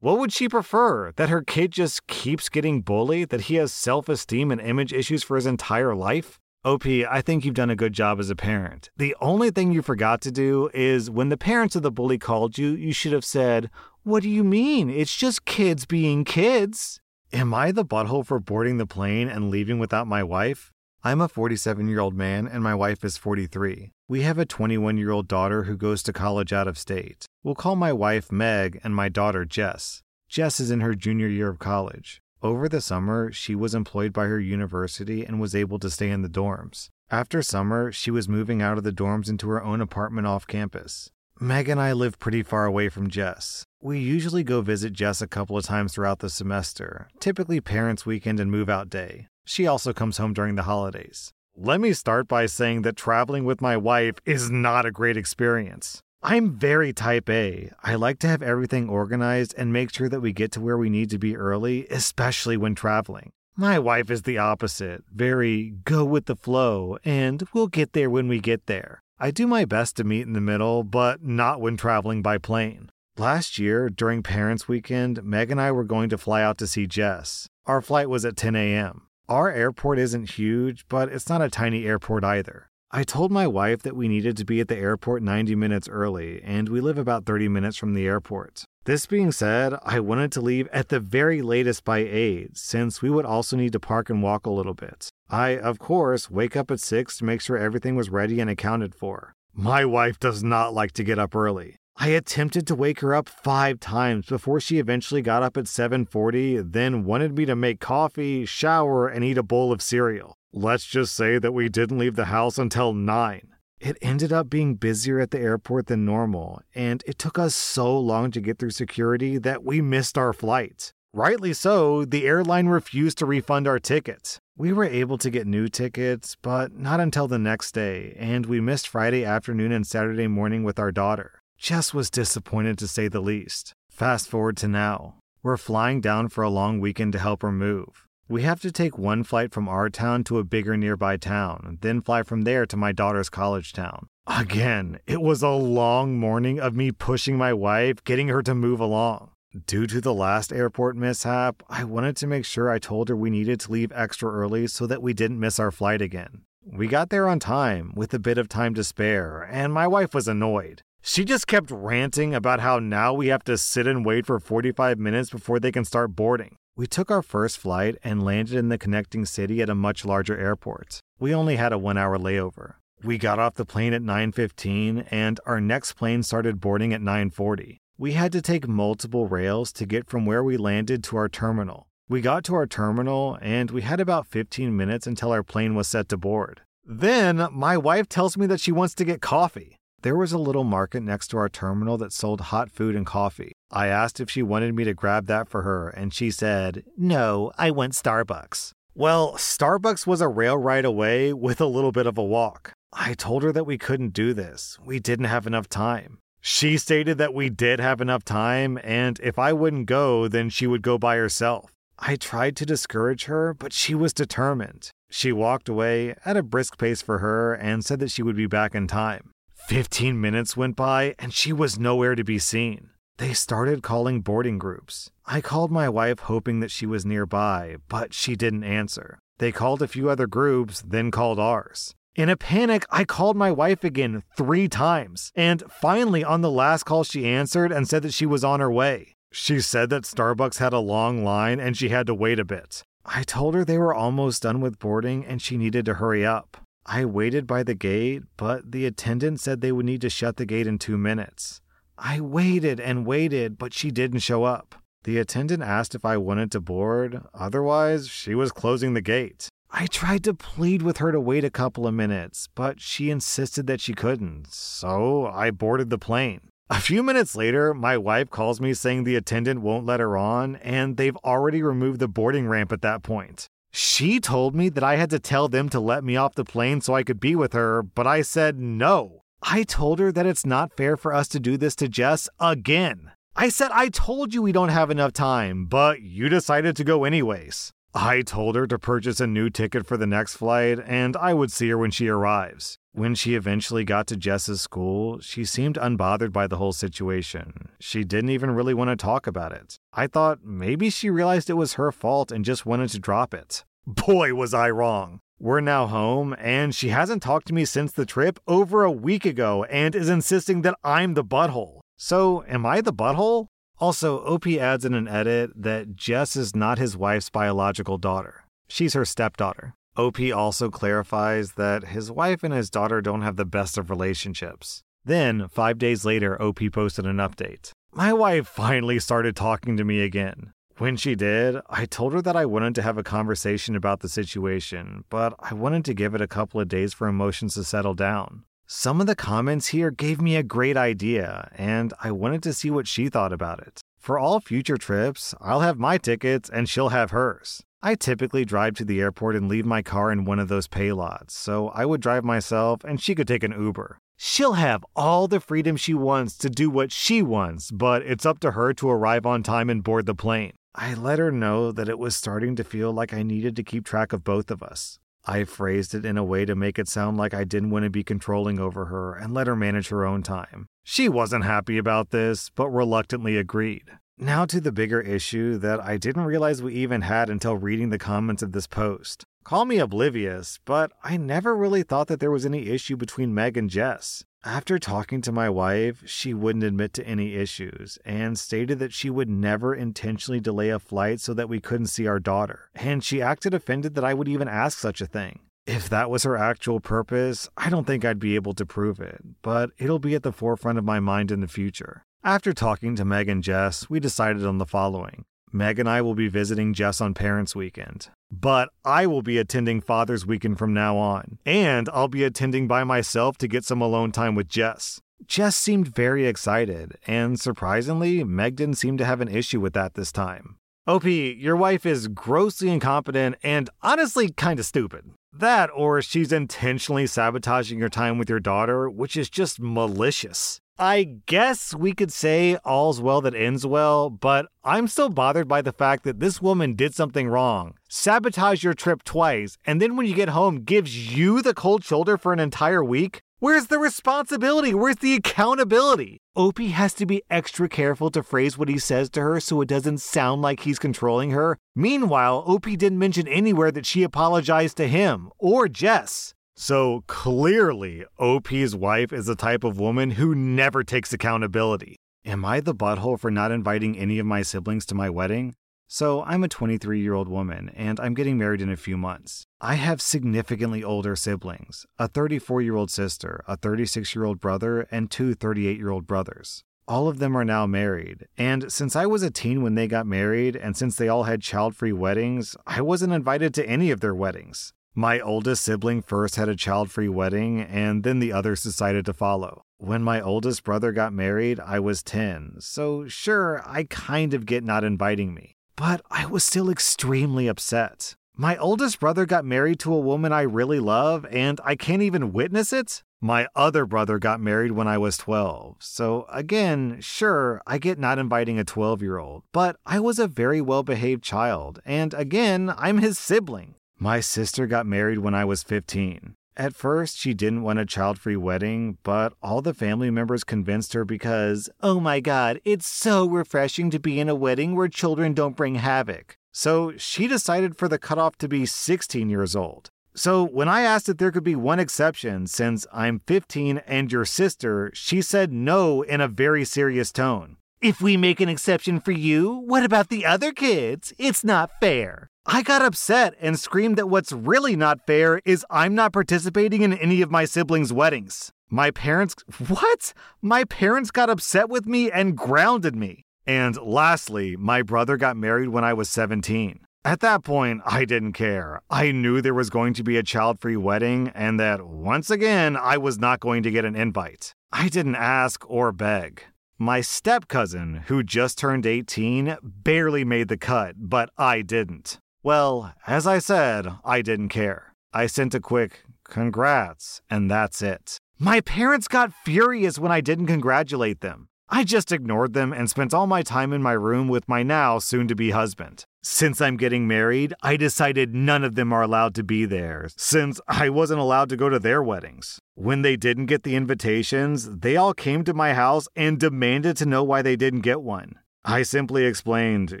What 0.00 0.18
would 0.18 0.32
she 0.32 0.48
prefer? 0.48 1.12
That 1.12 1.30
her 1.30 1.42
kid 1.42 1.70
just 1.70 2.06
keeps 2.06 2.48
getting 2.48 2.82
bullied? 2.82 3.30
That 3.30 3.42
he 3.42 3.54
has 3.54 3.72
self 3.72 4.08
esteem 4.08 4.50
and 4.50 4.60
image 4.60 4.92
issues 4.92 5.22
for 5.22 5.36
his 5.36 5.46
entire 5.46 5.94
life? 5.94 6.38
OP, 6.64 6.86
I 6.86 7.20
think 7.20 7.44
you've 7.44 7.54
done 7.54 7.68
a 7.68 7.76
good 7.76 7.92
job 7.92 8.18
as 8.18 8.30
a 8.30 8.36
parent. 8.36 8.88
The 8.96 9.14
only 9.20 9.50
thing 9.50 9.70
you 9.70 9.82
forgot 9.82 10.22
to 10.22 10.32
do 10.32 10.70
is 10.72 11.10
when 11.10 11.28
the 11.28 11.36
parents 11.36 11.76
of 11.76 11.82
the 11.82 11.92
bully 11.92 12.16
called 12.16 12.56
you, 12.56 12.68
you 12.70 12.94
should 12.94 13.12
have 13.12 13.24
said, 13.24 13.68
What 14.02 14.22
do 14.22 14.30
you 14.30 14.42
mean? 14.42 14.88
It's 14.88 15.14
just 15.14 15.44
kids 15.44 15.84
being 15.84 16.24
kids. 16.24 17.00
Am 17.34 17.52
I 17.52 17.70
the 17.70 17.84
butthole 17.84 18.24
for 18.24 18.40
boarding 18.40 18.78
the 18.78 18.86
plane 18.86 19.28
and 19.28 19.50
leaving 19.50 19.78
without 19.78 20.06
my 20.06 20.22
wife? 20.22 20.72
I'm 21.02 21.20
a 21.20 21.28
47 21.28 21.86
year 21.86 22.00
old 22.00 22.14
man 22.14 22.46
and 22.46 22.62
my 22.62 22.74
wife 22.74 23.04
is 23.04 23.18
43. 23.18 23.92
We 24.08 24.22
have 24.22 24.38
a 24.38 24.46
21 24.46 24.96
year 24.96 25.10
old 25.10 25.28
daughter 25.28 25.64
who 25.64 25.76
goes 25.76 26.02
to 26.04 26.14
college 26.14 26.50
out 26.50 26.66
of 26.66 26.78
state. 26.78 27.26
We'll 27.42 27.54
call 27.54 27.76
my 27.76 27.92
wife 27.92 28.32
Meg 28.32 28.80
and 28.82 28.94
my 28.94 29.10
daughter 29.10 29.44
Jess. 29.44 30.02
Jess 30.30 30.60
is 30.60 30.70
in 30.70 30.80
her 30.80 30.94
junior 30.94 31.28
year 31.28 31.50
of 31.50 31.58
college. 31.58 32.22
Over 32.44 32.68
the 32.68 32.82
summer, 32.82 33.32
she 33.32 33.54
was 33.54 33.74
employed 33.74 34.12
by 34.12 34.26
her 34.26 34.38
university 34.38 35.24
and 35.24 35.40
was 35.40 35.54
able 35.54 35.78
to 35.78 35.88
stay 35.88 36.10
in 36.10 36.20
the 36.20 36.28
dorms. 36.28 36.90
After 37.10 37.40
summer, 37.40 37.90
she 37.90 38.10
was 38.10 38.28
moving 38.28 38.60
out 38.60 38.76
of 38.76 38.84
the 38.84 38.92
dorms 38.92 39.30
into 39.30 39.48
her 39.48 39.64
own 39.64 39.80
apartment 39.80 40.26
off 40.26 40.46
campus. 40.46 41.10
Meg 41.40 41.70
and 41.70 41.80
I 41.80 41.94
live 41.94 42.18
pretty 42.18 42.42
far 42.42 42.66
away 42.66 42.90
from 42.90 43.08
Jess. 43.08 43.64
We 43.80 43.98
usually 43.98 44.44
go 44.44 44.60
visit 44.60 44.92
Jess 44.92 45.22
a 45.22 45.26
couple 45.26 45.56
of 45.56 45.64
times 45.64 45.94
throughout 45.94 46.18
the 46.18 46.28
semester, 46.28 47.08
typically 47.18 47.62
parents' 47.62 48.04
weekend 48.04 48.38
and 48.38 48.50
move 48.50 48.68
out 48.68 48.90
day. 48.90 49.26
She 49.46 49.66
also 49.66 49.94
comes 49.94 50.18
home 50.18 50.34
during 50.34 50.56
the 50.56 50.64
holidays. 50.64 51.32
Let 51.56 51.80
me 51.80 51.94
start 51.94 52.28
by 52.28 52.44
saying 52.44 52.82
that 52.82 52.96
traveling 52.96 53.46
with 53.46 53.62
my 53.62 53.78
wife 53.78 54.16
is 54.26 54.50
not 54.50 54.84
a 54.84 54.90
great 54.90 55.16
experience. 55.16 56.02
I'm 56.26 56.52
very 56.52 56.94
type 56.94 57.28
A. 57.28 57.70
I 57.82 57.96
like 57.96 58.18
to 58.20 58.28
have 58.28 58.40
everything 58.40 58.88
organized 58.88 59.54
and 59.58 59.74
make 59.74 59.92
sure 59.92 60.08
that 60.08 60.22
we 60.22 60.32
get 60.32 60.52
to 60.52 60.60
where 60.62 60.78
we 60.78 60.88
need 60.88 61.10
to 61.10 61.18
be 61.18 61.36
early, 61.36 61.86
especially 61.90 62.56
when 62.56 62.74
traveling. 62.74 63.32
My 63.56 63.78
wife 63.78 64.10
is 64.10 64.22
the 64.22 64.38
opposite, 64.38 65.04
very 65.14 65.74
go 65.84 66.02
with 66.02 66.24
the 66.24 66.34
flow, 66.34 66.96
and 67.04 67.42
we'll 67.52 67.66
get 67.66 67.92
there 67.92 68.08
when 68.08 68.26
we 68.26 68.40
get 68.40 68.64
there. 68.64 69.02
I 69.20 69.32
do 69.32 69.46
my 69.46 69.66
best 69.66 69.96
to 69.98 70.04
meet 70.04 70.26
in 70.26 70.32
the 70.32 70.40
middle, 70.40 70.82
but 70.82 71.22
not 71.22 71.60
when 71.60 71.76
traveling 71.76 72.22
by 72.22 72.38
plane. 72.38 72.90
Last 73.18 73.58
year, 73.58 73.90
during 73.90 74.22
Parents' 74.22 74.66
Weekend, 74.66 75.22
Meg 75.22 75.50
and 75.50 75.60
I 75.60 75.72
were 75.72 75.84
going 75.84 76.08
to 76.08 76.16
fly 76.16 76.42
out 76.42 76.56
to 76.56 76.66
see 76.66 76.86
Jess. 76.86 77.48
Our 77.66 77.82
flight 77.82 78.08
was 78.08 78.24
at 78.24 78.38
10 78.38 78.56
a.m. 78.56 79.08
Our 79.28 79.52
airport 79.52 79.98
isn't 79.98 80.30
huge, 80.30 80.86
but 80.88 81.10
it's 81.10 81.28
not 81.28 81.42
a 81.42 81.50
tiny 81.50 81.84
airport 81.84 82.24
either. 82.24 82.70
I 82.96 83.02
told 83.02 83.32
my 83.32 83.48
wife 83.48 83.82
that 83.82 83.96
we 83.96 84.06
needed 84.06 84.36
to 84.36 84.44
be 84.44 84.60
at 84.60 84.68
the 84.68 84.76
airport 84.76 85.20
90 85.20 85.56
minutes 85.56 85.88
early, 85.88 86.40
and 86.44 86.68
we 86.68 86.80
live 86.80 86.96
about 86.96 87.26
30 87.26 87.48
minutes 87.48 87.76
from 87.76 87.94
the 87.94 88.06
airport. 88.06 88.62
This 88.84 89.04
being 89.04 89.32
said, 89.32 89.74
I 89.82 89.98
wanted 89.98 90.30
to 90.30 90.40
leave 90.40 90.68
at 90.68 90.90
the 90.90 91.00
very 91.00 91.42
latest 91.42 91.84
by 91.84 91.98
8, 91.98 92.56
since 92.56 93.02
we 93.02 93.10
would 93.10 93.26
also 93.26 93.56
need 93.56 93.72
to 93.72 93.80
park 93.80 94.10
and 94.10 94.22
walk 94.22 94.46
a 94.46 94.52
little 94.52 94.74
bit. 94.74 95.08
I, 95.28 95.58
of 95.58 95.80
course, 95.80 96.30
wake 96.30 96.54
up 96.54 96.70
at 96.70 96.78
6 96.78 97.18
to 97.18 97.24
make 97.24 97.40
sure 97.40 97.58
everything 97.58 97.96
was 97.96 98.10
ready 98.10 98.38
and 98.38 98.48
accounted 98.48 98.94
for. 98.94 99.34
My 99.52 99.84
wife 99.84 100.20
does 100.20 100.44
not 100.44 100.72
like 100.72 100.92
to 100.92 101.02
get 101.02 101.18
up 101.18 101.34
early. 101.34 101.78
I 101.96 102.08
attempted 102.08 102.66
to 102.66 102.74
wake 102.74 103.00
her 103.00 103.14
up 103.14 103.28
5 103.28 103.78
times 103.80 104.26
before 104.26 104.60
she 104.60 104.78
eventually 104.78 105.22
got 105.22 105.42
up 105.42 105.56
at 105.56 105.68
7:40, 105.68 106.60
then 106.60 107.04
wanted 107.04 107.36
me 107.36 107.44
to 107.46 107.54
make 107.54 107.80
coffee, 107.80 108.44
shower, 108.44 109.06
and 109.06 109.24
eat 109.24 109.38
a 109.38 109.42
bowl 109.42 109.72
of 109.72 109.80
cereal. 109.80 110.36
Let's 110.52 110.86
just 110.86 111.14
say 111.14 111.38
that 111.38 111.52
we 111.52 111.68
didn't 111.68 111.98
leave 111.98 112.16
the 112.16 112.26
house 112.26 112.58
until 112.58 112.92
9. 112.92 113.48
It 113.80 113.96
ended 114.02 114.32
up 114.32 114.50
being 114.50 114.74
busier 114.74 115.20
at 115.20 115.30
the 115.30 115.40
airport 115.40 115.86
than 115.86 116.04
normal, 116.04 116.60
and 116.74 117.02
it 117.06 117.18
took 117.18 117.38
us 117.38 117.54
so 117.54 117.98
long 117.98 118.30
to 118.32 118.40
get 118.40 118.58
through 118.58 118.70
security 118.70 119.38
that 119.38 119.64
we 119.64 119.80
missed 119.80 120.18
our 120.18 120.32
flight. 120.32 120.92
Rightly 121.12 121.52
so, 121.52 122.04
the 122.04 122.26
airline 122.26 122.66
refused 122.66 123.18
to 123.18 123.26
refund 123.26 123.68
our 123.68 123.78
tickets. 123.78 124.40
We 124.56 124.72
were 124.72 124.84
able 124.84 125.18
to 125.18 125.30
get 125.30 125.46
new 125.46 125.68
tickets, 125.68 126.36
but 126.42 126.76
not 126.76 126.98
until 126.98 127.28
the 127.28 127.38
next 127.38 127.72
day, 127.72 128.16
and 128.18 128.46
we 128.46 128.60
missed 128.60 128.88
Friday 128.88 129.24
afternoon 129.24 129.70
and 129.70 129.86
Saturday 129.86 130.26
morning 130.26 130.64
with 130.64 130.78
our 130.78 130.90
daughter. 130.90 131.40
Jess 131.58 131.94
was 131.94 132.10
disappointed 132.10 132.78
to 132.78 132.88
say 132.88 133.08
the 133.08 133.20
least. 133.20 133.72
Fast 133.90 134.28
forward 134.28 134.56
to 134.58 134.68
now. 134.68 135.14
We're 135.42 135.56
flying 135.56 136.00
down 136.00 136.28
for 136.28 136.42
a 136.44 136.50
long 136.50 136.80
weekend 136.80 137.12
to 137.14 137.18
help 137.18 137.42
her 137.42 137.52
move. 137.52 138.06
We 138.28 138.42
have 138.42 138.60
to 138.62 138.72
take 138.72 138.98
one 138.98 139.22
flight 139.24 139.52
from 139.52 139.68
our 139.68 139.90
town 139.90 140.24
to 140.24 140.38
a 140.38 140.44
bigger 140.44 140.76
nearby 140.76 141.16
town, 141.16 141.78
then 141.82 142.00
fly 142.00 142.22
from 142.22 142.42
there 142.42 142.64
to 142.66 142.76
my 142.76 142.92
daughter's 142.92 143.28
college 143.28 143.72
town. 143.72 144.08
Again, 144.26 144.98
it 145.06 145.20
was 145.20 145.42
a 145.42 145.50
long 145.50 146.18
morning 146.18 146.58
of 146.58 146.74
me 146.74 146.90
pushing 146.90 147.36
my 147.36 147.52
wife, 147.52 148.02
getting 148.04 148.28
her 148.28 148.42
to 148.42 148.54
move 148.54 148.80
along. 148.80 149.30
Due 149.66 149.86
to 149.86 150.00
the 150.00 150.14
last 150.14 150.52
airport 150.52 150.96
mishap, 150.96 151.62
I 151.68 151.84
wanted 151.84 152.16
to 152.16 152.26
make 152.26 152.44
sure 152.44 152.70
I 152.70 152.78
told 152.78 153.08
her 153.08 153.16
we 153.16 153.30
needed 153.30 153.60
to 153.60 153.72
leave 153.72 153.92
extra 153.94 154.32
early 154.32 154.66
so 154.66 154.86
that 154.86 155.02
we 155.02 155.12
didn't 155.12 155.38
miss 155.38 155.60
our 155.60 155.70
flight 155.70 156.02
again. 156.02 156.42
We 156.66 156.88
got 156.88 157.10
there 157.10 157.28
on 157.28 157.38
time, 157.38 157.92
with 157.94 158.14
a 158.14 158.18
bit 158.18 158.38
of 158.38 158.48
time 158.48 158.74
to 158.74 158.84
spare, 158.84 159.46
and 159.50 159.72
my 159.72 159.86
wife 159.86 160.14
was 160.14 160.26
annoyed. 160.26 160.82
She 161.06 161.26
just 161.26 161.46
kept 161.46 161.70
ranting 161.70 162.34
about 162.34 162.60
how 162.60 162.78
now 162.78 163.12
we 163.12 163.26
have 163.26 163.44
to 163.44 163.58
sit 163.58 163.86
and 163.86 164.06
wait 164.06 164.24
for 164.24 164.40
45 164.40 164.98
minutes 164.98 165.28
before 165.28 165.60
they 165.60 165.70
can 165.70 165.84
start 165.84 166.16
boarding. 166.16 166.56
We 166.76 166.86
took 166.86 167.10
our 167.10 167.20
first 167.20 167.58
flight 167.58 167.96
and 168.02 168.24
landed 168.24 168.56
in 168.56 168.70
the 168.70 168.78
connecting 168.78 169.26
city 169.26 169.60
at 169.60 169.68
a 169.68 169.74
much 169.74 170.06
larger 170.06 170.34
airport. 170.34 171.00
We 171.20 171.34
only 171.34 171.56
had 171.56 171.74
a 171.74 171.76
1-hour 171.76 172.16
layover. 172.16 172.76
We 173.02 173.18
got 173.18 173.38
off 173.38 173.56
the 173.56 173.66
plane 173.66 173.92
at 173.92 174.00
9:15 174.00 175.06
and 175.10 175.40
our 175.44 175.60
next 175.60 175.92
plane 175.92 176.22
started 176.22 176.58
boarding 176.58 176.94
at 176.94 177.02
9:40. 177.02 177.76
We 177.98 178.12
had 178.12 178.32
to 178.32 178.40
take 178.40 178.66
multiple 178.66 179.26
rails 179.28 179.74
to 179.74 179.84
get 179.84 180.08
from 180.08 180.24
where 180.24 180.42
we 180.42 180.56
landed 180.56 181.04
to 181.04 181.18
our 181.18 181.28
terminal. 181.28 181.86
We 182.08 182.22
got 182.22 182.44
to 182.44 182.54
our 182.54 182.66
terminal 182.66 183.36
and 183.42 183.70
we 183.70 183.82
had 183.82 184.00
about 184.00 184.26
15 184.26 184.74
minutes 184.74 185.06
until 185.06 185.32
our 185.32 185.42
plane 185.42 185.74
was 185.74 185.86
set 185.86 186.08
to 186.08 186.16
board. 186.16 186.62
Then 186.82 187.46
my 187.52 187.76
wife 187.76 188.08
tells 188.08 188.38
me 188.38 188.46
that 188.46 188.60
she 188.60 188.72
wants 188.72 188.94
to 188.94 189.04
get 189.04 189.20
coffee. 189.20 189.76
There 190.04 190.18
was 190.18 190.34
a 190.34 190.38
little 190.38 190.64
market 190.64 191.02
next 191.02 191.28
to 191.28 191.38
our 191.38 191.48
terminal 191.48 191.96
that 191.96 192.12
sold 192.12 192.42
hot 192.52 192.70
food 192.70 192.94
and 192.94 193.06
coffee. 193.06 193.52
I 193.70 193.86
asked 193.86 194.20
if 194.20 194.28
she 194.28 194.42
wanted 194.42 194.74
me 194.74 194.84
to 194.84 194.92
grab 194.92 195.24
that 195.28 195.48
for 195.48 195.62
her, 195.62 195.88
and 195.88 196.12
she 196.12 196.30
said, 196.30 196.84
No, 196.94 197.52
I 197.56 197.70
want 197.70 197.94
Starbucks. 197.94 198.72
Well, 198.94 199.32
Starbucks 199.38 200.06
was 200.06 200.20
a 200.20 200.28
rail 200.28 200.58
ride 200.58 200.84
away 200.84 201.32
with 201.32 201.58
a 201.58 201.64
little 201.64 201.90
bit 201.90 202.06
of 202.06 202.18
a 202.18 202.22
walk. 202.22 202.74
I 202.92 203.14
told 203.14 203.44
her 203.44 203.52
that 203.52 203.64
we 203.64 203.78
couldn't 203.78 204.12
do 204.12 204.34
this. 204.34 204.78
We 204.84 205.00
didn't 205.00 205.24
have 205.24 205.46
enough 205.46 205.70
time. 205.70 206.18
She 206.42 206.76
stated 206.76 207.16
that 207.16 207.32
we 207.32 207.48
did 207.48 207.80
have 207.80 208.02
enough 208.02 208.26
time, 208.26 208.78
and 208.84 209.18
if 209.22 209.38
I 209.38 209.54
wouldn't 209.54 209.86
go, 209.86 210.28
then 210.28 210.50
she 210.50 210.66
would 210.66 210.82
go 210.82 210.98
by 210.98 211.16
herself. 211.16 211.70
I 211.98 212.16
tried 212.16 212.56
to 212.56 212.66
discourage 212.66 213.24
her, 213.24 213.54
but 213.54 213.72
she 213.72 213.94
was 213.94 214.12
determined. 214.12 214.90
She 215.08 215.32
walked 215.32 215.70
away 215.70 216.14
at 216.26 216.36
a 216.36 216.42
brisk 216.42 216.76
pace 216.76 217.00
for 217.00 217.20
her 217.20 217.54
and 217.54 217.82
said 217.82 218.00
that 218.00 218.10
she 218.10 218.22
would 218.22 218.36
be 218.36 218.46
back 218.46 218.74
in 218.74 218.86
time. 218.86 219.30
Fifteen 219.66 220.20
minutes 220.20 220.58
went 220.58 220.76
by 220.76 221.14
and 221.18 221.32
she 221.32 221.50
was 221.50 221.78
nowhere 221.78 222.14
to 222.14 222.22
be 222.22 222.38
seen. 222.38 222.90
They 223.16 223.32
started 223.32 223.82
calling 223.82 224.20
boarding 224.20 224.58
groups. 224.58 225.10
I 225.24 225.40
called 225.40 225.70
my 225.70 225.88
wife 225.88 226.18
hoping 226.18 226.60
that 226.60 226.70
she 226.70 226.84
was 226.84 227.06
nearby, 227.06 227.76
but 227.88 228.12
she 228.12 228.36
didn't 228.36 228.64
answer. 228.64 229.18
They 229.38 229.52
called 229.52 229.80
a 229.80 229.88
few 229.88 230.10
other 230.10 230.26
groups, 230.26 230.82
then 230.86 231.10
called 231.10 231.40
ours. 231.40 231.94
In 232.14 232.28
a 232.28 232.36
panic, 232.36 232.84
I 232.90 233.04
called 233.04 233.36
my 233.38 233.50
wife 233.50 233.82
again 233.84 234.22
three 234.36 234.68
times, 234.68 235.32
and 235.34 235.62
finally, 235.70 236.22
on 236.22 236.42
the 236.42 236.50
last 236.50 236.84
call, 236.84 237.02
she 237.02 237.26
answered 237.26 237.72
and 237.72 237.88
said 237.88 238.02
that 238.02 238.12
she 238.12 238.26
was 238.26 238.44
on 238.44 238.60
her 238.60 238.70
way. 238.70 239.14
She 239.32 239.60
said 239.60 239.88
that 239.90 240.02
Starbucks 240.02 240.58
had 240.58 240.74
a 240.74 240.78
long 240.78 241.24
line 241.24 241.58
and 241.58 241.74
she 241.74 241.88
had 241.88 242.06
to 242.06 242.14
wait 242.14 242.38
a 242.38 242.44
bit. 242.44 242.82
I 243.06 243.22
told 243.22 243.54
her 243.54 243.64
they 243.64 243.78
were 243.78 243.94
almost 243.94 244.42
done 244.42 244.60
with 244.60 244.78
boarding 244.78 245.24
and 245.24 245.40
she 245.40 245.56
needed 245.56 245.86
to 245.86 245.94
hurry 245.94 246.24
up. 246.24 246.58
I 246.86 247.06
waited 247.06 247.46
by 247.46 247.62
the 247.62 247.74
gate, 247.74 248.24
but 248.36 248.72
the 248.72 248.84
attendant 248.84 249.40
said 249.40 249.60
they 249.60 249.72
would 249.72 249.86
need 249.86 250.02
to 250.02 250.10
shut 250.10 250.36
the 250.36 250.44
gate 250.44 250.66
in 250.66 250.78
two 250.78 250.98
minutes. 250.98 251.60
I 251.96 252.20
waited 252.20 252.78
and 252.78 253.06
waited, 253.06 253.56
but 253.56 253.72
she 253.72 253.90
didn't 253.90 254.18
show 254.18 254.44
up. 254.44 254.74
The 255.04 255.18
attendant 255.18 255.62
asked 255.62 255.94
if 255.94 256.04
I 256.04 256.16
wanted 256.16 256.52
to 256.52 256.60
board, 256.60 257.22
otherwise, 257.32 258.08
she 258.08 258.34
was 258.34 258.52
closing 258.52 258.94
the 258.94 259.00
gate. 259.00 259.48
I 259.70 259.86
tried 259.86 260.24
to 260.24 260.34
plead 260.34 260.82
with 260.82 260.98
her 260.98 261.10
to 261.10 261.20
wait 261.20 261.44
a 261.44 261.50
couple 261.50 261.86
of 261.86 261.94
minutes, 261.94 262.48
but 262.54 262.80
she 262.80 263.10
insisted 263.10 263.66
that 263.66 263.80
she 263.80 263.92
couldn't, 263.92 264.52
so 264.52 265.26
I 265.26 265.50
boarded 265.50 265.90
the 265.90 265.98
plane. 265.98 266.40
A 266.70 266.80
few 266.80 267.02
minutes 267.02 267.34
later, 267.34 267.74
my 267.74 267.98
wife 267.98 268.30
calls 268.30 268.60
me 268.60 268.72
saying 268.72 269.04
the 269.04 269.16
attendant 269.16 269.60
won't 269.60 269.84
let 269.84 270.00
her 270.00 270.16
on, 270.16 270.56
and 270.56 270.96
they've 270.96 271.16
already 271.18 271.62
removed 271.62 272.00
the 272.00 272.08
boarding 272.08 272.46
ramp 272.46 272.72
at 272.72 272.82
that 272.82 273.02
point. 273.02 273.48
She 273.76 274.20
told 274.20 274.54
me 274.54 274.68
that 274.68 274.84
I 274.84 274.94
had 274.94 275.10
to 275.10 275.18
tell 275.18 275.48
them 275.48 275.68
to 275.70 275.80
let 275.80 276.04
me 276.04 276.14
off 276.14 276.36
the 276.36 276.44
plane 276.44 276.80
so 276.80 276.94
I 276.94 277.02
could 277.02 277.18
be 277.18 277.34
with 277.34 277.54
her, 277.54 277.82
but 277.82 278.06
I 278.06 278.22
said 278.22 278.56
no. 278.56 279.22
I 279.42 279.64
told 279.64 279.98
her 279.98 280.12
that 280.12 280.26
it's 280.26 280.46
not 280.46 280.76
fair 280.76 280.96
for 280.96 281.12
us 281.12 281.26
to 281.28 281.40
do 281.40 281.56
this 281.56 281.74
to 281.76 281.88
Jess 281.88 282.28
again. 282.38 283.10
I 283.34 283.48
said, 283.48 283.72
I 283.72 283.88
told 283.88 284.32
you 284.32 284.42
we 284.42 284.52
don't 284.52 284.68
have 284.68 284.92
enough 284.92 285.12
time, 285.12 285.66
but 285.66 286.02
you 286.02 286.28
decided 286.28 286.76
to 286.76 286.84
go 286.84 287.02
anyways. 287.02 287.72
I 287.92 288.22
told 288.22 288.54
her 288.54 288.68
to 288.68 288.78
purchase 288.78 289.18
a 289.18 289.26
new 289.26 289.50
ticket 289.50 289.88
for 289.88 289.96
the 289.96 290.06
next 290.06 290.36
flight, 290.36 290.78
and 290.86 291.16
I 291.16 291.34
would 291.34 291.50
see 291.50 291.68
her 291.70 291.78
when 291.78 291.90
she 291.90 292.06
arrives. 292.06 292.78
When 292.96 293.16
she 293.16 293.34
eventually 293.34 293.82
got 293.82 294.06
to 294.06 294.16
Jess's 294.16 294.60
school, 294.60 295.18
she 295.18 295.44
seemed 295.44 295.74
unbothered 295.74 296.32
by 296.32 296.46
the 296.46 296.58
whole 296.58 296.72
situation. 296.72 297.70
She 297.80 298.04
didn't 298.04 298.30
even 298.30 298.52
really 298.52 298.72
want 298.72 298.90
to 298.90 298.96
talk 298.96 299.26
about 299.26 299.50
it. 299.50 299.74
I 299.92 300.06
thought 300.06 300.44
maybe 300.44 300.90
she 300.90 301.10
realized 301.10 301.50
it 301.50 301.54
was 301.54 301.72
her 301.72 301.90
fault 301.90 302.30
and 302.30 302.44
just 302.44 302.64
wanted 302.64 302.90
to 302.90 303.00
drop 303.00 303.34
it. 303.34 303.64
Boy, 303.84 304.32
was 304.32 304.54
I 304.54 304.70
wrong. 304.70 305.18
We're 305.40 305.60
now 305.60 305.88
home, 305.88 306.36
and 306.38 306.72
she 306.72 306.90
hasn't 306.90 307.20
talked 307.20 307.48
to 307.48 307.52
me 307.52 307.64
since 307.64 307.90
the 307.90 308.06
trip 308.06 308.38
over 308.46 308.84
a 308.84 308.92
week 308.92 309.26
ago 309.26 309.64
and 309.64 309.96
is 309.96 310.08
insisting 310.08 310.62
that 310.62 310.78
I'm 310.84 311.14
the 311.14 311.24
butthole. 311.24 311.80
So, 311.96 312.44
am 312.46 312.64
I 312.64 312.80
the 312.80 312.92
butthole? 312.92 313.48
Also, 313.80 314.18
OP 314.18 314.46
adds 314.46 314.84
in 314.84 314.94
an 314.94 315.08
edit 315.08 315.50
that 315.56 315.96
Jess 315.96 316.36
is 316.36 316.54
not 316.54 316.78
his 316.78 316.96
wife's 316.96 317.28
biological 317.28 317.98
daughter. 317.98 318.44
She's 318.68 318.94
her 318.94 319.04
stepdaughter. 319.04 319.74
OP 319.96 320.18
also 320.34 320.70
clarifies 320.70 321.52
that 321.52 321.84
his 321.84 322.10
wife 322.10 322.42
and 322.42 322.52
his 322.52 322.68
daughter 322.68 323.00
don't 323.00 323.22
have 323.22 323.36
the 323.36 323.44
best 323.44 323.78
of 323.78 323.90
relationships. 323.90 324.82
Then, 325.04 325.46
five 325.48 325.78
days 325.78 326.04
later, 326.04 326.40
OP 326.42 326.60
posted 326.72 327.06
an 327.06 327.18
update. 327.18 327.70
My 327.92 328.12
wife 328.12 328.48
finally 328.48 328.98
started 328.98 329.36
talking 329.36 329.76
to 329.76 329.84
me 329.84 330.00
again. 330.00 330.52
When 330.78 330.96
she 330.96 331.14
did, 331.14 331.60
I 331.70 331.84
told 331.84 332.12
her 332.14 332.22
that 332.22 332.34
I 332.34 332.44
wanted 332.44 332.74
to 332.74 332.82
have 332.82 332.98
a 332.98 333.04
conversation 333.04 333.76
about 333.76 334.00
the 334.00 334.08
situation, 334.08 335.04
but 335.08 335.34
I 335.38 335.54
wanted 335.54 335.84
to 335.84 335.94
give 335.94 336.16
it 336.16 336.20
a 336.20 336.26
couple 336.26 336.60
of 336.60 336.66
days 336.66 336.92
for 336.92 337.06
emotions 337.06 337.54
to 337.54 337.62
settle 337.62 337.94
down. 337.94 338.42
Some 338.66 339.00
of 339.00 339.06
the 339.06 339.14
comments 339.14 339.68
here 339.68 339.92
gave 339.92 340.20
me 340.20 340.34
a 340.34 340.42
great 340.42 340.76
idea, 340.76 341.52
and 341.56 341.94
I 342.02 342.10
wanted 342.10 342.42
to 342.44 342.52
see 342.52 342.70
what 342.70 342.88
she 342.88 343.08
thought 343.08 343.32
about 343.32 343.60
it. 343.60 343.80
For 344.00 344.18
all 344.18 344.40
future 344.40 344.76
trips, 344.76 345.36
I'll 345.40 345.60
have 345.60 345.78
my 345.78 345.98
tickets 345.98 346.50
and 346.50 346.68
she'll 346.68 346.88
have 346.88 347.12
hers. 347.12 347.62
I 347.86 347.96
typically 347.96 348.46
drive 348.46 348.76
to 348.76 348.84
the 348.86 349.02
airport 349.02 349.36
and 349.36 349.46
leave 349.46 349.66
my 349.66 349.82
car 349.82 350.10
in 350.10 350.24
one 350.24 350.38
of 350.38 350.48
those 350.48 350.66
pay 350.66 350.90
lots, 350.90 351.36
so 351.36 351.68
I 351.68 351.84
would 351.84 352.00
drive 352.00 352.24
myself 352.24 352.82
and 352.82 352.98
she 352.98 353.14
could 353.14 353.28
take 353.28 353.44
an 353.44 353.52
Uber. 353.52 353.98
She'll 354.16 354.54
have 354.54 354.86
all 354.96 355.28
the 355.28 355.38
freedom 355.38 355.76
she 355.76 355.92
wants 355.92 356.38
to 356.38 356.48
do 356.48 356.70
what 356.70 356.90
she 356.90 357.20
wants, 357.20 357.70
but 357.70 358.00
it's 358.00 358.24
up 358.24 358.40
to 358.40 358.52
her 358.52 358.72
to 358.72 358.88
arrive 358.88 359.26
on 359.26 359.42
time 359.42 359.68
and 359.68 359.84
board 359.84 360.06
the 360.06 360.14
plane. 360.14 360.54
I 360.74 360.94
let 360.94 361.18
her 361.18 361.30
know 361.30 361.72
that 361.72 361.90
it 361.90 361.98
was 361.98 362.16
starting 362.16 362.56
to 362.56 362.64
feel 362.64 362.90
like 362.90 363.12
I 363.12 363.22
needed 363.22 363.54
to 363.56 363.62
keep 363.62 363.84
track 363.84 364.14
of 364.14 364.24
both 364.24 364.50
of 364.50 364.62
us. 364.62 364.98
I 365.26 365.44
phrased 365.44 365.94
it 365.94 366.06
in 366.06 366.16
a 366.16 366.24
way 366.24 366.46
to 366.46 366.54
make 366.54 366.78
it 366.78 366.88
sound 366.88 367.18
like 367.18 367.34
I 367.34 367.44
didn't 367.44 367.68
want 367.68 367.84
to 367.84 367.90
be 367.90 368.02
controlling 368.02 368.58
over 368.58 368.86
her 368.86 369.14
and 369.14 369.34
let 369.34 369.46
her 369.46 369.56
manage 369.56 369.88
her 369.88 370.06
own 370.06 370.22
time. 370.22 370.68
She 370.84 371.06
wasn't 371.06 371.44
happy 371.44 371.76
about 371.76 372.12
this, 372.12 372.48
but 372.48 372.70
reluctantly 372.70 373.36
agreed. 373.36 373.90
Now 374.18 374.44
to 374.46 374.60
the 374.60 374.70
bigger 374.70 375.00
issue 375.00 375.58
that 375.58 375.80
I 375.80 375.96
didn't 375.96 376.24
realize 376.24 376.62
we 376.62 376.74
even 376.74 377.00
had 377.00 377.28
until 377.28 377.56
reading 377.56 377.90
the 377.90 377.98
comments 377.98 378.44
of 378.44 378.52
this 378.52 378.68
post. 378.68 379.24
Call 379.42 379.64
me 379.64 379.78
oblivious, 379.78 380.60
but 380.64 380.92
I 381.02 381.16
never 381.16 381.56
really 381.56 381.82
thought 381.82 382.06
that 382.06 382.20
there 382.20 382.30
was 382.30 382.46
any 382.46 382.68
issue 382.68 382.96
between 382.96 383.34
Meg 383.34 383.56
and 383.56 383.68
Jess. 383.68 384.24
After 384.44 384.78
talking 384.78 385.20
to 385.22 385.32
my 385.32 385.50
wife, 385.50 386.04
she 386.06 386.32
wouldn't 386.32 386.62
admit 386.62 386.92
to 386.92 387.06
any 387.06 387.34
issues 387.34 387.98
and 388.04 388.38
stated 388.38 388.78
that 388.78 388.92
she 388.92 389.10
would 389.10 389.28
never 389.28 389.74
intentionally 389.74 390.40
delay 390.40 390.68
a 390.68 390.78
flight 390.78 391.18
so 391.18 391.34
that 391.34 391.48
we 391.48 391.60
couldn't 391.60 391.88
see 391.88 392.06
our 392.06 392.20
daughter. 392.20 392.70
And 392.72 393.02
she 393.02 393.20
acted 393.20 393.52
offended 393.52 393.96
that 393.96 394.04
I 394.04 394.14
would 394.14 394.28
even 394.28 394.46
ask 394.46 394.78
such 394.78 395.00
a 395.00 395.06
thing. 395.06 395.40
If 395.66 395.88
that 395.88 396.08
was 396.08 396.22
her 396.22 396.36
actual 396.36 396.78
purpose, 396.78 397.48
I 397.56 397.68
don't 397.68 397.86
think 397.86 398.04
I'd 398.04 398.20
be 398.20 398.36
able 398.36 398.52
to 398.54 398.66
prove 398.66 399.00
it, 399.00 399.22
but 399.42 399.70
it'll 399.76 399.98
be 399.98 400.14
at 400.14 400.22
the 400.22 400.30
forefront 400.30 400.78
of 400.78 400.84
my 400.84 401.00
mind 401.00 401.32
in 401.32 401.40
the 401.40 401.48
future. 401.48 402.04
After 402.26 402.54
talking 402.54 402.96
to 402.96 403.04
Meg 403.04 403.28
and 403.28 403.42
Jess, 403.42 403.90
we 403.90 404.00
decided 404.00 404.46
on 404.46 404.56
the 404.56 404.64
following. 404.64 405.26
Meg 405.52 405.78
and 405.78 405.86
I 405.86 406.00
will 406.00 406.14
be 406.14 406.28
visiting 406.28 406.72
Jess 406.72 407.02
on 407.02 407.12
Parents 407.12 407.54
Weekend, 407.54 408.08
but 408.32 408.70
I 408.82 409.06
will 409.06 409.20
be 409.20 409.36
attending 409.36 409.82
Father's 409.82 410.24
Weekend 410.24 410.58
from 410.58 410.72
now 410.72 410.96
on, 410.96 411.36
and 411.44 411.86
I'll 411.92 412.08
be 412.08 412.24
attending 412.24 412.66
by 412.66 412.82
myself 412.82 413.36
to 413.38 413.46
get 413.46 413.66
some 413.66 413.82
alone 413.82 414.10
time 414.10 414.34
with 414.34 414.48
Jess. 414.48 415.02
Jess 415.26 415.54
seemed 415.54 415.86
very 415.86 416.26
excited, 416.26 416.96
and 417.06 417.38
surprisingly, 417.38 418.24
Meg 418.24 418.56
didn't 418.56 418.78
seem 418.78 418.96
to 418.96 419.04
have 419.04 419.20
an 419.20 419.28
issue 419.28 419.60
with 419.60 419.74
that 419.74 419.92
this 419.92 420.10
time. 420.10 420.56
OP, 420.86 421.04
your 421.04 421.56
wife 421.56 421.84
is 421.84 422.08
grossly 422.08 422.70
incompetent 422.70 423.36
and 423.42 423.68
honestly 423.82 424.30
kind 424.30 424.58
of 424.58 424.64
stupid. 424.64 425.10
That, 425.30 425.68
or 425.74 426.00
she's 426.00 426.32
intentionally 426.32 427.06
sabotaging 427.06 427.78
your 427.78 427.90
time 427.90 428.16
with 428.16 428.30
your 428.30 428.40
daughter, 428.40 428.88
which 428.88 429.14
is 429.14 429.28
just 429.28 429.60
malicious. 429.60 430.62
I 430.78 431.18
guess 431.26 431.72
we 431.72 431.92
could 431.92 432.12
say 432.12 432.56
all's 432.64 433.00
well 433.00 433.20
that 433.20 433.34
ends 433.34 433.64
well, 433.64 434.10
but 434.10 434.46
I'm 434.64 434.88
still 434.88 435.08
bothered 435.08 435.46
by 435.46 435.62
the 435.62 435.72
fact 435.72 436.02
that 436.02 436.18
this 436.18 436.42
woman 436.42 436.74
did 436.74 436.96
something 436.96 437.28
wrong. 437.28 437.74
Sabotage 437.88 438.64
your 438.64 438.74
trip 438.74 439.04
twice, 439.04 439.56
and 439.64 439.80
then 439.80 439.94
when 439.94 440.06
you 440.06 440.14
get 440.16 440.30
home 440.30 440.64
gives 440.64 441.16
you 441.16 441.42
the 441.42 441.54
cold 441.54 441.84
shoulder 441.84 442.18
for 442.18 442.32
an 442.32 442.40
entire 442.40 442.82
week? 442.82 443.22
Where's 443.38 443.66
the 443.66 443.78
responsibility? 443.78 444.74
Where's 444.74 444.96
the 444.96 445.14
accountability? 445.14 446.18
OP 446.34 446.58
has 446.58 446.92
to 446.94 447.06
be 447.06 447.22
extra 447.30 447.68
careful 447.68 448.10
to 448.10 448.24
phrase 448.24 448.58
what 448.58 448.68
he 448.68 448.78
says 448.78 449.10
to 449.10 449.20
her 449.20 449.38
so 449.38 449.60
it 449.60 449.68
doesn't 449.68 449.98
sound 449.98 450.42
like 450.42 450.60
he's 450.60 450.78
controlling 450.80 451.30
her. 451.30 451.58
Meanwhile, 451.76 452.42
OP 452.48 452.64
didn't 452.64 452.98
mention 452.98 453.28
anywhere 453.28 453.70
that 453.70 453.86
she 453.86 454.02
apologized 454.02 454.76
to 454.78 454.88
him 454.88 455.30
or 455.38 455.68
Jess. 455.68 456.33
So 456.56 457.02
clearly, 457.08 458.04
OP's 458.18 458.76
wife 458.76 459.12
is 459.12 459.26
the 459.26 459.34
type 459.34 459.64
of 459.64 459.80
woman 459.80 460.12
who 460.12 460.34
never 460.34 460.84
takes 460.84 461.12
accountability. 461.12 461.96
Am 462.24 462.44
I 462.44 462.60
the 462.60 462.74
butthole 462.74 463.18
for 463.18 463.30
not 463.30 463.50
inviting 463.50 463.98
any 463.98 464.20
of 464.20 464.26
my 464.26 464.42
siblings 464.42 464.86
to 464.86 464.94
my 464.94 465.10
wedding? 465.10 465.56
So, 465.88 466.22
I'm 466.22 466.44
a 466.44 466.48
23 466.48 467.00
year 467.00 467.12
old 467.12 467.28
woman 467.28 467.70
and 467.74 467.98
I'm 468.00 468.14
getting 468.14 468.38
married 468.38 468.62
in 468.62 468.70
a 468.70 468.76
few 468.76 468.96
months. 468.96 469.44
I 469.60 469.74
have 469.74 470.00
significantly 470.00 470.82
older 470.82 471.16
siblings 471.16 471.86
a 471.98 472.06
34 472.08 472.62
year 472.62 472.76
old 472.76 472.90
sister, 472.90 473.44
a 473.48 473.56
36 473.56 474.14
year 474.14 474.24
old 474.24 474.40
brother, 474.40 474.86
and 474.90 475.10
two 475.10 475.34
38 475.34 475.76
year 475.76 475.90
old 475.90 476.06
brothers. 476.06 476.62
All 476.86 477.08
of 477.08 477.18
them 477.18 477.36
are 477.36 477.44
now 477.44 477.66
married, 477.66 478.26
and 478.36 478.70
since 478.70 478.94
I 478.94 479.06
was 479.06 479.22
a 479.22 479.30
teen 479.30 479.62
when 479.62 479.74
they 479.74 479.88
got 479.88 480.06
married, 480.06 480.54
and 480.54 480.76
since 480.76 480.96
they 480.96 481.08
all 481.08 481.24
had 481.24 481.40
child 481.40 481.74
free 481.74 481.94
weddings, 481.94 482.56
I 482.66 482.82
wasn't 482.82 483.14
invited 483.14 483.54
to 483.54 483.66
any 483.66 483.90
of 483.90 484.00
their 484.00 484.14
weddings. 484.14 484.74
My 484.96 485.18
oldest 485.18 485.64
sibling 485.64 486.02
first 486.02 486.36
had 486.36 486.48
a 486.48 486.54
child 486.54 486.88
free 486.88 487.08
wedding, 487.08 487.60
and 487.60 488.04
then 488.04 488.20
the 488.20 488.32
others 488.32 488.62
decided 488.62 489.04
to 489.06 489.12
follow. 489.12 489.62
When 489.78 490.04
my 490.04 490.20
oldest 490.20 490.62
brother 490.62 490.92
got 490.92 491.12
married, 491.12 491.58
I 491.58 491.80
was 491.80 492.04
10, 492.04 492.58
so 492.60 493.08
sure, 493.08 493.60
I 493.66 493.84
kind 493.90 494.32
of 494.34 494.46
get 494.46 494.62
not 494.62 494.84
inviting 494.84 495.34
me. 495.34 495.56
But 495.74 496.02
I 496.12 496.26
was 496.26 496.44
still 496.44 496.70
extremely 496.70 497.48
upset. 497.48 498.14
My 498.36 498.56
oldest 498.56 499.00
brother 499.00 499.26
got 499.26 499.44
married 499.44 499.80
to 499.80 499.92
a 499.92 499.98
woman 499.98 500.32
I 500.32 500.42
really 500.42 500.78
love, 500.78 501.26
and 501.28 501.60
I 501.64 501.74
can't 501.74 502.02
even 502.02 502.32
witness 502.32 502.72
it? 502.72 503.02
My 503.20 503.48
other 503.56 503.86
brother 503.86 504.20
got 504.20 504.40
married 504.40 504.72
when 504.72 504.86
I 504.86 504.98
was 504.98 505.16
12, 505.16 505.78
so 505.80 506.24
again, 506.30 506.98
sure, 507.00 507.60
I 507.66 507.78
get 507.78 507.98
not 507.98 508.20
inviting 508.20 508.60
a 508.60 508.64
12 508.64 509.02
year 509.02 509.18
old, 509.18 509.42
but 509.50 509.74
I 509.84 509.98
was 509.98 510.20
a 510.20 510.28
very 510.28 510.60
well 510.60 510.84
behaved 510.84 511.24
child, 511.24 511.80
and 511.84 512.14
again, 512.14 512.72
I'm 512.78 512.98
his 512.98 513.18
sibling. 513.18 513.74
My 513.98 514.20
sister 514.20 514.66
got 514.66 514.86
married 514.86 515.18
when 515.18 515.34
I 515.34 515.44
was 515.44 515.62
15. 515.62 516.34
At 516.56 516.74
first, 516.74 517.16
she 517.16 517.34
didn't 517.34 517.62
want 517.62 517.78
a 517.78 517.86
child 517.86 518.18
free 518.18 518.36
wedding, 518.36 518.98
but 519.02 519.32
all 519.42 519.60
the 519.60 519.74
family 519.74 520.10
members 520.10 520.44
convinced 520.44 520.92
her 520.92 521.04
because, 521.04 521.68
oh 521.82 521.98
my 521.98 522.20
god, 522.20 522.60
it's 522.64 522.86
so 522.86 523.26
refreshing 523.26 523.90
to 523.90 523.98
be 523.98 524.20
in 524.20 524.28
a 524.28 524.34
wedding 524.34 524.76
where 524.76 524.88
children 524.88 525.32
don't 525.32 525.56
bring 525.56 525.76
havoc. 525.76 526.36
So 526.52 526.96
she 526.96 527.26
decided 527.26 527.76
for 527.76 527.88
the 527.88 527.98
cutoff 527.98 528.36
to 528.38 528.48
be 528.48 528.66
16 528.66 529.28
years 529.28 529.56
old. 529.56 529.90
So 530.14 530.44
when 530.44 530.68
I 530.68 530.82
asked 530.82 531.08
if 531.08 531.16
there 531.16 531.32
could 531.32 531.42
be 531.42 531.56
one 531.56 531.80
exception, 531.80 532.46
since 532.46 532.86
I'm 532.92 533.20
15 533.26 533.78
and 533.78 534.12
your 534.12 534.24
sister, 534.24 534.92
she 534.94 535.22
said 535.22 535.52
no 535.52 536.02
in 536.02 536.20
a 536.20 536.28
very 536.28 536.64
serious 536.64 537.10
tone. 537.10 537.56
If 537.80 538.00
we 538.00 538.16
make 538.16 538.40
an 538.40 538.48
exception 538.48 539.00
for 539.00 539.12
you, 539.12 539.62
what 539.66 539.82
about 539.82 540.10
the 540.10 540.24
other 540.24 540.52
kids? 540.52 541.12
It's 541.18 541.42
not 541.42 541.70
fair. 541.80 542.30
I 542.46 542.62
got 542.62 542.82
upset 542.82 543.34
and 543.40 543.58
screamed 543.58 543.96
that 543.96 544.10
what's 544.10 544.30
really 544.30 544.76
not 544.76 545.06
fair 545.06 545.40
is 545.46 545.64
I'm 545.70 545.94
not 545.94 546.12
participating 546.12 546.82
in 546.82 546.92
any 546.92 547.22
of 547.22 547.30
my 547.30 547.46
siblings' 547.46 547.90
weddings. 547.90 548.52
My 548.68 548.90
parents, 548.90 549.34
what? 549.66 550.12
My 550.42 550.64
parents 550.64 551.10
got 551.10 551.30
upset 551.30 551.70
with 551.70 551.86
me 551.86 552.10
and 552.10 552.36
grounded 552.36 552.94
me. 552.94 553.24
And 553.46 553.80
lastly, 553.80 554.56
my 554.56 554.82
brother 554.82 555.16
got 555.16 555.38
married 555.38 555.70
when 555.70 555.84
I 555.84 555.94
was 555.94 556.10
17. 556.10 556.80
At 557.02 557.20
that 557.20 557.44
point, 557.44 557.80
I 557.86 558.04
didn't 558.04 558.32
care. 558.32 558.80
I 558.90 559.10
knew 559.10 559.40
there 559.40 559.54
was 559.54 559.70
going 559.70 559.94
to 559.94 560.02
be 560.02 560.18
a 560.18 560.22
child 560.22 560.60
free 560.60 560.76
wedding 560.76 561.30
and 561.34 561.58
that 561.60 561.86
once 561.86 562.30
again, 562.30 562.76
I 562.76 562.98
was 562.98 563.18
not 563.18 563.40
going 563.40 563.62
to 563.62 563.70
get 563.70 563.86
an 563.86 563.96
invite. 563.96 564.54
I 564.70 564.88
didn't 564.88 565.16
ask 565.16 565.68
or 565.68 565.92
beg. 565.92 566.42
My 566.78 567.00
step 567.00 567.48
cousin, 567.48 568.02
who 568.06 568.22
just 568.22 568.58
turned 568.58 568.84
18, 568.84 569.56
barely 569.62 570.24
made 570.24 570.48
the 570.48 570.58
cut, 570.58 570.96
but 570.98 571.30
I 571.38 571.62
didn't. 571.62 572.18
Well, 572.44 572.92
as 573.06 573.26
I 573.26 573.38
said, 573.38 573.88
I 574.04 574.20
didn't 574.20 574.50
care. 574.50 574.92
I 575.14 575.26
sent 575.26 575.54
a 575.54 575.60
quick 575.60 576.02
congrats, 576.24 577.22
and 577.30 577.50
that's 577.50 577.80
it. 577.80 578.18
My 578.38 578.60
parents 578.60 579.08
got 579.08 579.32
furious 579.32 579.98
when 579.98 580.12
I 580.12 580.20
didn't 580.20 580.48
congratulate 580.48 581.22
them. 581.22 581.48
I 581.70 581.84
just 581.84 582.12
ignored 582.12 582.52
them 582.52 582.74
and 582.74 582.90
spent 582.90 583.14
all 583.14 583.26
my 583.26 583.40
time 583.40 583.72
in 583.72 583.80
my 583.82 583.92
room 583.92 584.28
with 584.28 584.46
my 584.46 584.62
now 584.62 584.98
soon 584.98 585.26
to 585.28 585.34
be 585.34 585.52
husband. 585.52 586.04
Since 586.22 586.60
I'm 586.60 586.76
getting 586.76 587.08
married, 587.08 587.54
I 587.62 587.78
decided 587.78 588.34
none 588.34 588.62
of 588.62 588.74
them 588.74 588.92
are 588.92 589.02
allowed 589.02 589.34
to 589.36 589.42
be 589.42 589.64
there, 589.64 590.10
since 590.14 590.60
I 590.68 590.90
wasn't 590.90 591.20
allowed 591.20 591.48
to 591.48 591.56
go 591.56 591.70
to 591.70 591.78
their 591.78 592.02
weddings. 592.02 592.58
When 592.74 593.00
they 593.00 593.16
didn't 593.16 593.46
get 593.46 593.62
the 593.62 593.74
invitations, 593.74 594.68
they 594.68 594.96
all 594.96 595.14
came 595.14 595.44
to 595.44 595.54
my 595.54 595.72
house 595.72 596.08
and 596.14 596.38
demanded 596.38 596.98
to 596.98 597.06
know 597.06 597.24
why 597.24 597.40
they 597.40 597.56
didn't 597.56 597.80
get 597.80 598.02
one. 598.02 598.34
I 598.66 598.82
simply 598.82 599.26
explained, 599.26 600.00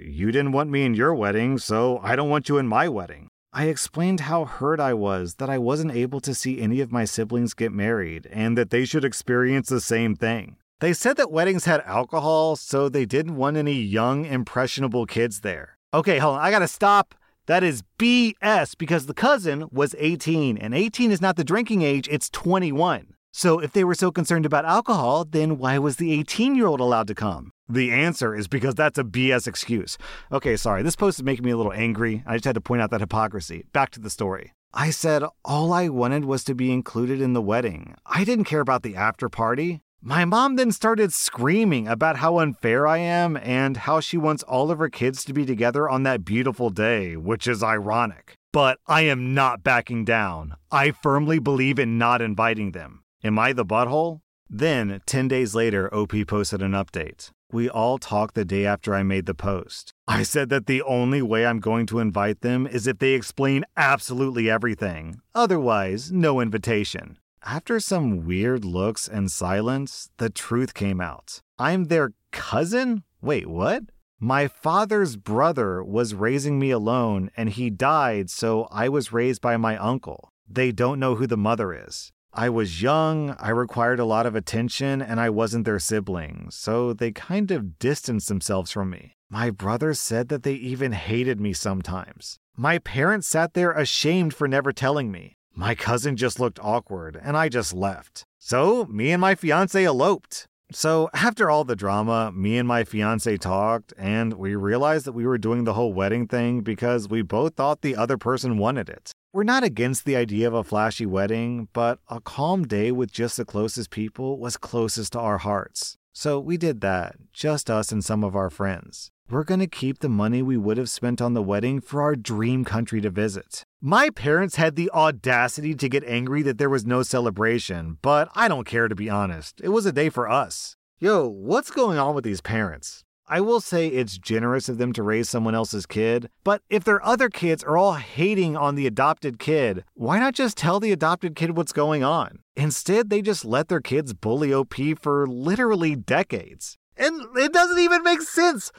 You 0.00 0.30
didn't 0.30 0.52
want 0.52 0.70
me 0.70 0.84
in 0.84 0.94
your 0.94 1.12
wedding, 1.12 1.58
so 1.58 1.98
I 2.00 2.14
don't 2.14 2.30
want 2.30 2.48
you 2.48 2.58
in 2.58 2.68
my 2.68 2.88
wedding. 2.88 3.26
I 3.52 3.64
explained 3.64 4.20
how 4.20 4.44
hurt 4.44 4.78
I 4.78 4.94
was 4.94 5.34
that 5.34 5.50
I 5.50 5.58
wasn't 5.58 5.96
able 5.96 6.20
to 6.20 6.32
see 6.32 6.60
any 6.60 6.80
of 6.80 6.92
my 6.92 7.04
siblings 7.04 7.54
get 7.54 7.72
married 7.72 8.28
and 8.30 8.56
that 8.56 8.70
they 8.70 8.84
should 8.84 9.04
experience 9.04 9.68
the 9.68 9.80
same 9.80 10.14
thing. 10.14 10.56
They 10.78 10.92
said 10.92 11.16
that 11.16 11.32
weddings 11.32 11.64
had 11.64 11.80
alcohol, 11.80 12.54
so 12.54 12.88
they 12.88 13.04
didn't 13.04 13.36
want 13.36 13.56
any 13.56 13.74
young, 13.74 14.24
impressionable 14.24 15.06
kids 15.06 15.40
there. 15.40 15.76
Okay, 15.92 16.18
hold 16.18 16.36
on, 16.36 16.42
I 16.42 16.52
gotta 16.52 16.68
stop. 16.68 17.16
That 17.46 17.64
is 17.64 17.82
BS 17.98 18.78
because 18.78 19.06
the 19.06 19.14
cousin 19.14 19.68
was 19.72 19.96
18, 19.98 20.56
and 20.56 20.72
18 20.72 21.10
is 21.10 21.20
not 21.20 21.34
the 21.34 21.44
drinking 21.44 21.82
age, 21.82 22.08
it's 22.08 22.30
21. 22.30 23.14
So 23.32 23.58
if 23.58 23.72
they 23.72 23.82
were 23.82 23.94
so 23.94 24.12
concerned 24.12 24.46
about 24.46 24.64
alcohol, 24.64 25.24
then 25.24 25.58
why 25.58 25.78
was 25.78 25.96
the 25.96 26.12
18 26.12 26.54
year 26.54 26.66
old 26.68 26.80
allowed 26.80 27.08
to 27.08 27.14
come? 27.14 27.51
The 27.68 27.90
answer 27.90 28.34
is 28.34 28.48
because 28.48 28.74
that's 28.74 28.98
a 28.98 29.04
BS 29.04 29.46
excuse. 29.46 29.96
Okay, 30.30 30.56
sorry, 30.56 30.82
this 30.82 30.96
post 30.96 31.18
is 31.18 31.24
making 31.24 31.44
me 31.44 31.52
a 31.52 31.56
little 31.56 31.72
angry. 31.72 32.22
I 32.26 32.34
just 32.34 32.44
had 32.44 32.54
to 32.54 32.60
point 32.60 32.82
out 32.82 32.90
that 32.90 33.00
hypocrisy. 33.00 33.64
Back 33.72 33.90
to 33.90 34.00
the 34.00 34.10
story. 34.10 34.52
I 34.74 34.90
said 34.90 35.22
all 35.44 35.72
I 35.72 35.88
wanted 35.88 36.24
was 36.24 36.44
to 36.44 36.54
be 36.54 36.72
included 36.72 37.20
in 37.20 37.34
the 37.34 37.42
wedding. 37.42 37.94
I 38.06 38.24
didn't 38.24 38.44
care 38.44 38.60
about 38.60 38.82
the 38.82 38.96
after 38.96 39.28
party. 39.28 39.82
My 40.00 40.24
mom 40.24 40.56
then 40.56 40.72
started 40.72 41.12
screaming 41.12 41.86
about 41.86 42.16
how 42.16 42.38
unfair 42.38 42.86
I 42.86 42.98
am 42.98 43.36
and 43.36 43.76
how 43.76 44.00
she 44.00 44.16
wants 44.16 44.42
all 44.42 44.70
of 44.70 44.78
her 44.78 44.88
kids 44.88 45.24
to 45.24 45.32
be 45.32 45.46
together 45.46 45.88
on 45.88 46.02
that 46.02 46.24
beautiful 46.24 46.70
day, 46.70 47.16
which 47.16 47.46
is 47.46 47.62
ironic. 47.62 48.34
But 48.52 48.78
I 48.86 49.02
am 49.02 49.32
not 49.32 49.62
backing 49.62 50.04
down. 50.04 50.56
I 50.72 50.90
firmly 50.90 51.38
believe 51.38 51.78
in 51.78 51.98
not 51.98 52.20
inviting 52.20 52.72
them. 52.72 53.04
Am 53.22 53.38
I 53.38 53.52
the 53.52 53.64
butthole? 53.64 54.22
Then, 54.50 55.00
10 55.06 55.28
days 55.28 55.54
later, 55.54 55.92
OP 55.94 56.12
posted 56.26 56.62
an 56.62 56.72
update. 56.72 57.30
We 57.52 57.68
all 57.68 57.98
talked 57.98 58.34
the 58.34 58.46
day 58.46 58.64
after 58.64 58.94
I 58.94 59.02
made 59.02 59.26
the 59.26 59.34
post. 59.34 59.92
I 60.08 60.22
said 60.22 60.48
that 60.48 60.64
the 60.64 60.80
only 60.80 61.20
way 61.20 61.44
I'm 61.44 61.60
going 61.60 61.84
to 61.86 61.98
invite 61.98 62.40
them 62.40 62.66
is 62.66 62.86
if 62.86 62.98
they 62.98 63.12
explain 63.12 63.66
absolutely 63.76 64.48
everything. 64.48 65.20
Otherwise, 65.34 66.10
no 66.10 66.40
invitation. 66.40 67.18
After 67.44 67.78
some 67.78 68.24
weird 68.24 68.64
looks 68.64 69.06
and 69.06 69.30
silence, 69.30 70.08
the 70.16 70.30
truth 70.30 70.72
came 70.72 70.98
out. 70.98 71.42
I'm 71.58 71.84
their 71.84 72.14
cousin? 72.30 73.02
Wait, 73.20 73.46
what? 73.46 73.82
My 74.18 74.48
father's 74.48 75.16
brother 75.16 75.84
was 75.84 76.14
raising 76.14 76.58
me 76.58 76.70
alone 76.70 77.30
and 77.36 77.50
he 77.50 77.68
died, 77.68 78.30
so 78.30 78.66
I 78.70 78.88
was 78.88 79.12
raised 79.12 79.42
by 79.42 79.58
my 79.58 79.76
uncle. 79.76 80.30
They 80.48 80.72
don't 80.72 81.00
know 81.00 81.16
who 81.16 81.26
the 81.26 81.36
mother 81.36 81.74
is. 81.74 82.12
I 82.34 82.48
was 82.48 82.80
young, 82.80 83.36
I 83.38 83.50
required 83.50 84.00
a 84.00 84.06
lot 84.06 84.24
of 84.24 84.34
attention, 84.34 85.02
and 85.02 85.20
I 85.20 85.28
wasn't 85.28 85.66
their 85.66 85.78
sibling, 85.78 86.48
so 86.50 86.94
they 86.94 87.12
kind 87.12 87.50
of 87.50 87.78
distanced 87.78 88.28
themselves 88.28 88.70
from 88.70 88.88
me. 88.88 89.16
My 89.28 89.50
brother 89.50 89.92
said 89.92 90.28
that 90.28 90.42
they 90.42 90.54
even 90.54 90.92
hated 90.92 91.38
me 91.40 91.52
sometimes. 91.52 92.38
My 92.56 92.78
parents 92.78 93.28
sat 93.28 93.52
there 93.52 93.72
ashamed 93.72 94.32
for 94.32 94.48
never 94.48 94.72
telling 94.72 95.12
me. 95.12 95.36
My 95.54 95.74
cousin 95.74 96.16
just 96.16 96.40
looked 96.40 96.58
awkward, 96.62 97.20
and 97.22 97.36
I 97.36 97.50
just 97.50 97.74
left. 97.74 98.24
So, 98.38 98.86
me 98.86 99.12
and 99.12 99.20
my 99.20 99.34
fiance 99.34 99.84
eloped. 99.84 100.46
So, 100.72 101.10
after 101.12 101.50
all 101.50 101.64
the 101.64 101.76
drama, 101.76 102.32
me 102.32 102.56
and 102.56 102.66
my 102.66 102.84
fiance 102.84 103.36
talked, 103.36 103.92
and 103.98 104.34
we 104.34 104.54
realized 104.54 105.04
that 105.04 105.12
we 105.12 105.26
were 105.26 105.36
doing 105.36 105.64
the 105.64 105.74
whole 105.74 105.92
wedding 105.92 106.26
thing 106.26 106.62
because 106.62 107.08
we 107.08 107.20
both 107.20 107.56
thought 107.56 107.82
the 107.82 107.96
other 107.96 108.16
person 108.16 108.56
wanted 108.56 108.88
it. 108.88 109.12
We're 109.34 109.44
not 109.44 109.64
against 109.64 110.04
the 110.04 110.14
idea 110.14 110.46
of 110.46 110.52
a 110.52 110.62
flashy 110.62 111.06
wedding, 111.06 111.68
but 111.72 112.00
a 112.06 112.20
calm 112.20 112.66
day 112.66 112.92
with 112.92 113.10
just 113.10 113.38
the 113.38 113.46
closest 113.46 113.88
people 113.88 114.38
was 114.38 114.58
closest 114.58 115.14
to 115.14 115.20
our 115.20 115.38
hearts. 115.38 115.96
So 116.12 116.38
we 116.38 116.58
did 116.58 116.82
that, 116.82 117.16
just 117.32 117.70
us 117.70 117.90
and 117.90 118.04
some 118.04 118.24
of 118.24 118.36
our 118.36 118.50
friends. 118.50 119.10
We're 119.30 119.44
going 119.44 119.60
to 119.60 119.66
keep 119.66 120.00
the 120.00 120.10
money 120.10 120.42
we 120.42 120.58
would 120.58 120.76
have 120.76 120.90
spent 120.90 121.22
on 121.22 121.32
the 121.32 121.42
wedding 121.42 121.80
for 121.80 122.02
our 122.02 122.14
dream 122.14 122.62
country 122.62 123.00
to 123.00 123.08
visit. 123.08 123.64
My 123.80 124.10
parents 124.10 124.56
had 124.56 124.76
the 124.76 124.90
audacity 124.90 125.74
to 125.76 125.88
get 125.88 126.04
angry 126.04 126.42
that 126.42 126.58
there 126.58 126.68
was 126.68 126.84
no 126.84 127.02
celebration, 127.02 127.96
but 128.02 128.28
I 128.34 128.48
don't 128.48 128.66
care 128.66 128.86
to 128.86 128.94
be 128.94 129.08
honest. 129.08 129.62
It 129.64 129.70
was 129.70 129.86
a 129.86 129.92
day 129.92 130.10
for 130.10 130.28
us. 130.28 130.76
Yo, 130.98 131.26
what's 131.26 131.70
going 131.70 131.96
on 131.96 132.14
with 132.14 132.24
these 132.24 132.42
parents? 132.42 133.02
I 133.28 133.40
will 133.40 133.60
say 133.60 133.86
it's 133.86 134.18
generous 134.18 134.68
of 134.68 134.78
them 134.78 134.92
to 134.94 135.02
raise 135.02 135.28
someone 135.28 135.54
else's 135.54 135.86
kid, 135.86 136.28
but 136.44 136.62
if 136.68 136.84
their 136.84 137.04
other 137.04 137.28
kids 137.28 137.62
are 137.62 137.76
all 137.76 137.94
hating 137.94 138.56
on 138.56 138.74
the 138.74 138.86
adopted 138.86 139.38
kid, 139.38 139.84
why 139.94 140.18
not 140.18 140.34
just 140.34 140.56
tell 140.56 140.80
the 140.80 140.92
adopted 140.92 141.36
kid 141.36 141.56
what's 141.56 141.72
going 141.72 142.02
on? 142.02 142.40
Instead, 142.56 143.10
they 143.10 143.22
just 143.22 143.44
let 143.44 143.68
their 143.68 143.80
kids 143.80 144.12
bully 144.12 144.52
OP 144.52 144.74
for 145.00 145.26
literally 145.26 145.94
decades. 145.96 146.76
And 146.96 147.22
it 147.36 147.52
doesn't 147.52 147.78
even 147.78 148.02
make 148.02 148.22
sense. 148.22 148.70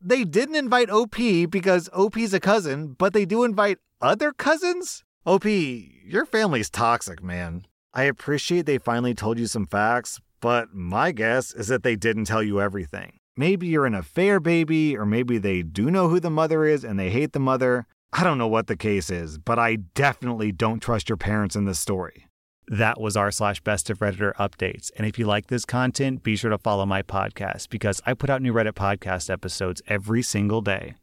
They 0.00 0.24
didn't 0.24 0.56
invite 0.56 0.90
OP 0.90 1.16
because 1.50 1.90
OP's 1.92 2.32
a 2.32 2.40
cousin, 2.40 2.96
but 2.98 3.12
they 3.12 3.24
do 3.24 3.44
invite 3.44 3.78
other 4.00 4.32
cousins? 4.32 5.04
OP, 5.26 5.44
your 5.44 6.24
family's 6.24 6.70
toxic, 6.70 7.22
man. 7.22 7.66
I 7.92 8.04
appreciate 8.04 8.66
they 8.66 8.78
finally 8.78 9.14
told 9.14 9.38
you 9.38 9.46
some 9.46 9.66
facts, 9.66 10.18
but 10.40 10.72
my 10.72 11.12
guess 11.12 11.52
is 11.52 11.68
that 11.68 11.82
they 11.82 11.96
didn't 11.96 12.24
tell 12.24 12.42
you 12.42 12.60
everything. 12.60 13.19
Maybe 13.40 13.68
you're 13.68 13.86
an 13.86 13.94
affair 13.94 14.38
baby, 14.38 14.94
or 14.94 15.06
maybe 15.06 15.38
they 15.38 15.62
do 15.62 15.90
know 15.90 16.08
who 16.08 16.20
the 16.20 16.28
mother 16.28 16.66
is 16.66 16.84
and 16.84 16.98
they 16.98 17.08
hate 17.08 17.32
the 17.32 17.40
mother. 17.40 17.86
I 18.12 18.22
don't 18.22 18.36
know 18.36 18.46
what 18.46 18.66
the 18.66 18.76
case 18.76 19.08
is, 19.08 19.38
but 19.38 19.58
I 19.58 19.76
definitely 19.76 20.52
don't 20.52 20.80
trust 20.80 21.08
your 21.08 21.16
parents 21.16 21.56
in 21.56 21.64
this 21.64 21.80
story. 21.80 22.26
That 22.68 23.00
was 23.00 23.16
r 23.16 23.30
slash 23.30 23.62
best 23.62 23.88
of 23.88 24.00
Redditor 24.00 24.34
updates. 24.34 24.90
And 24.94 25.06
if 25.06 25.18
you 25.18 25.24
like 25.24 25.46
this 25.46 25.64
content, 25.64 26.22
be 26.22 26.36
sure 26.36 26.50
to 26.50 26.58
follow 26.58 26.84
my 26.84 27.00
podcast 27.00 27.70
because 27.70 28.02
I 28.04 28.12
put 28.12 28.28
out 28.28 28.42
new 28.42 28.52
Reddit 28.52 28.74
podcast 28.74 29.30
episodes 29.30 29.80
every 29.88 30.20
single 30.20 30.60
day. 30.60 30.96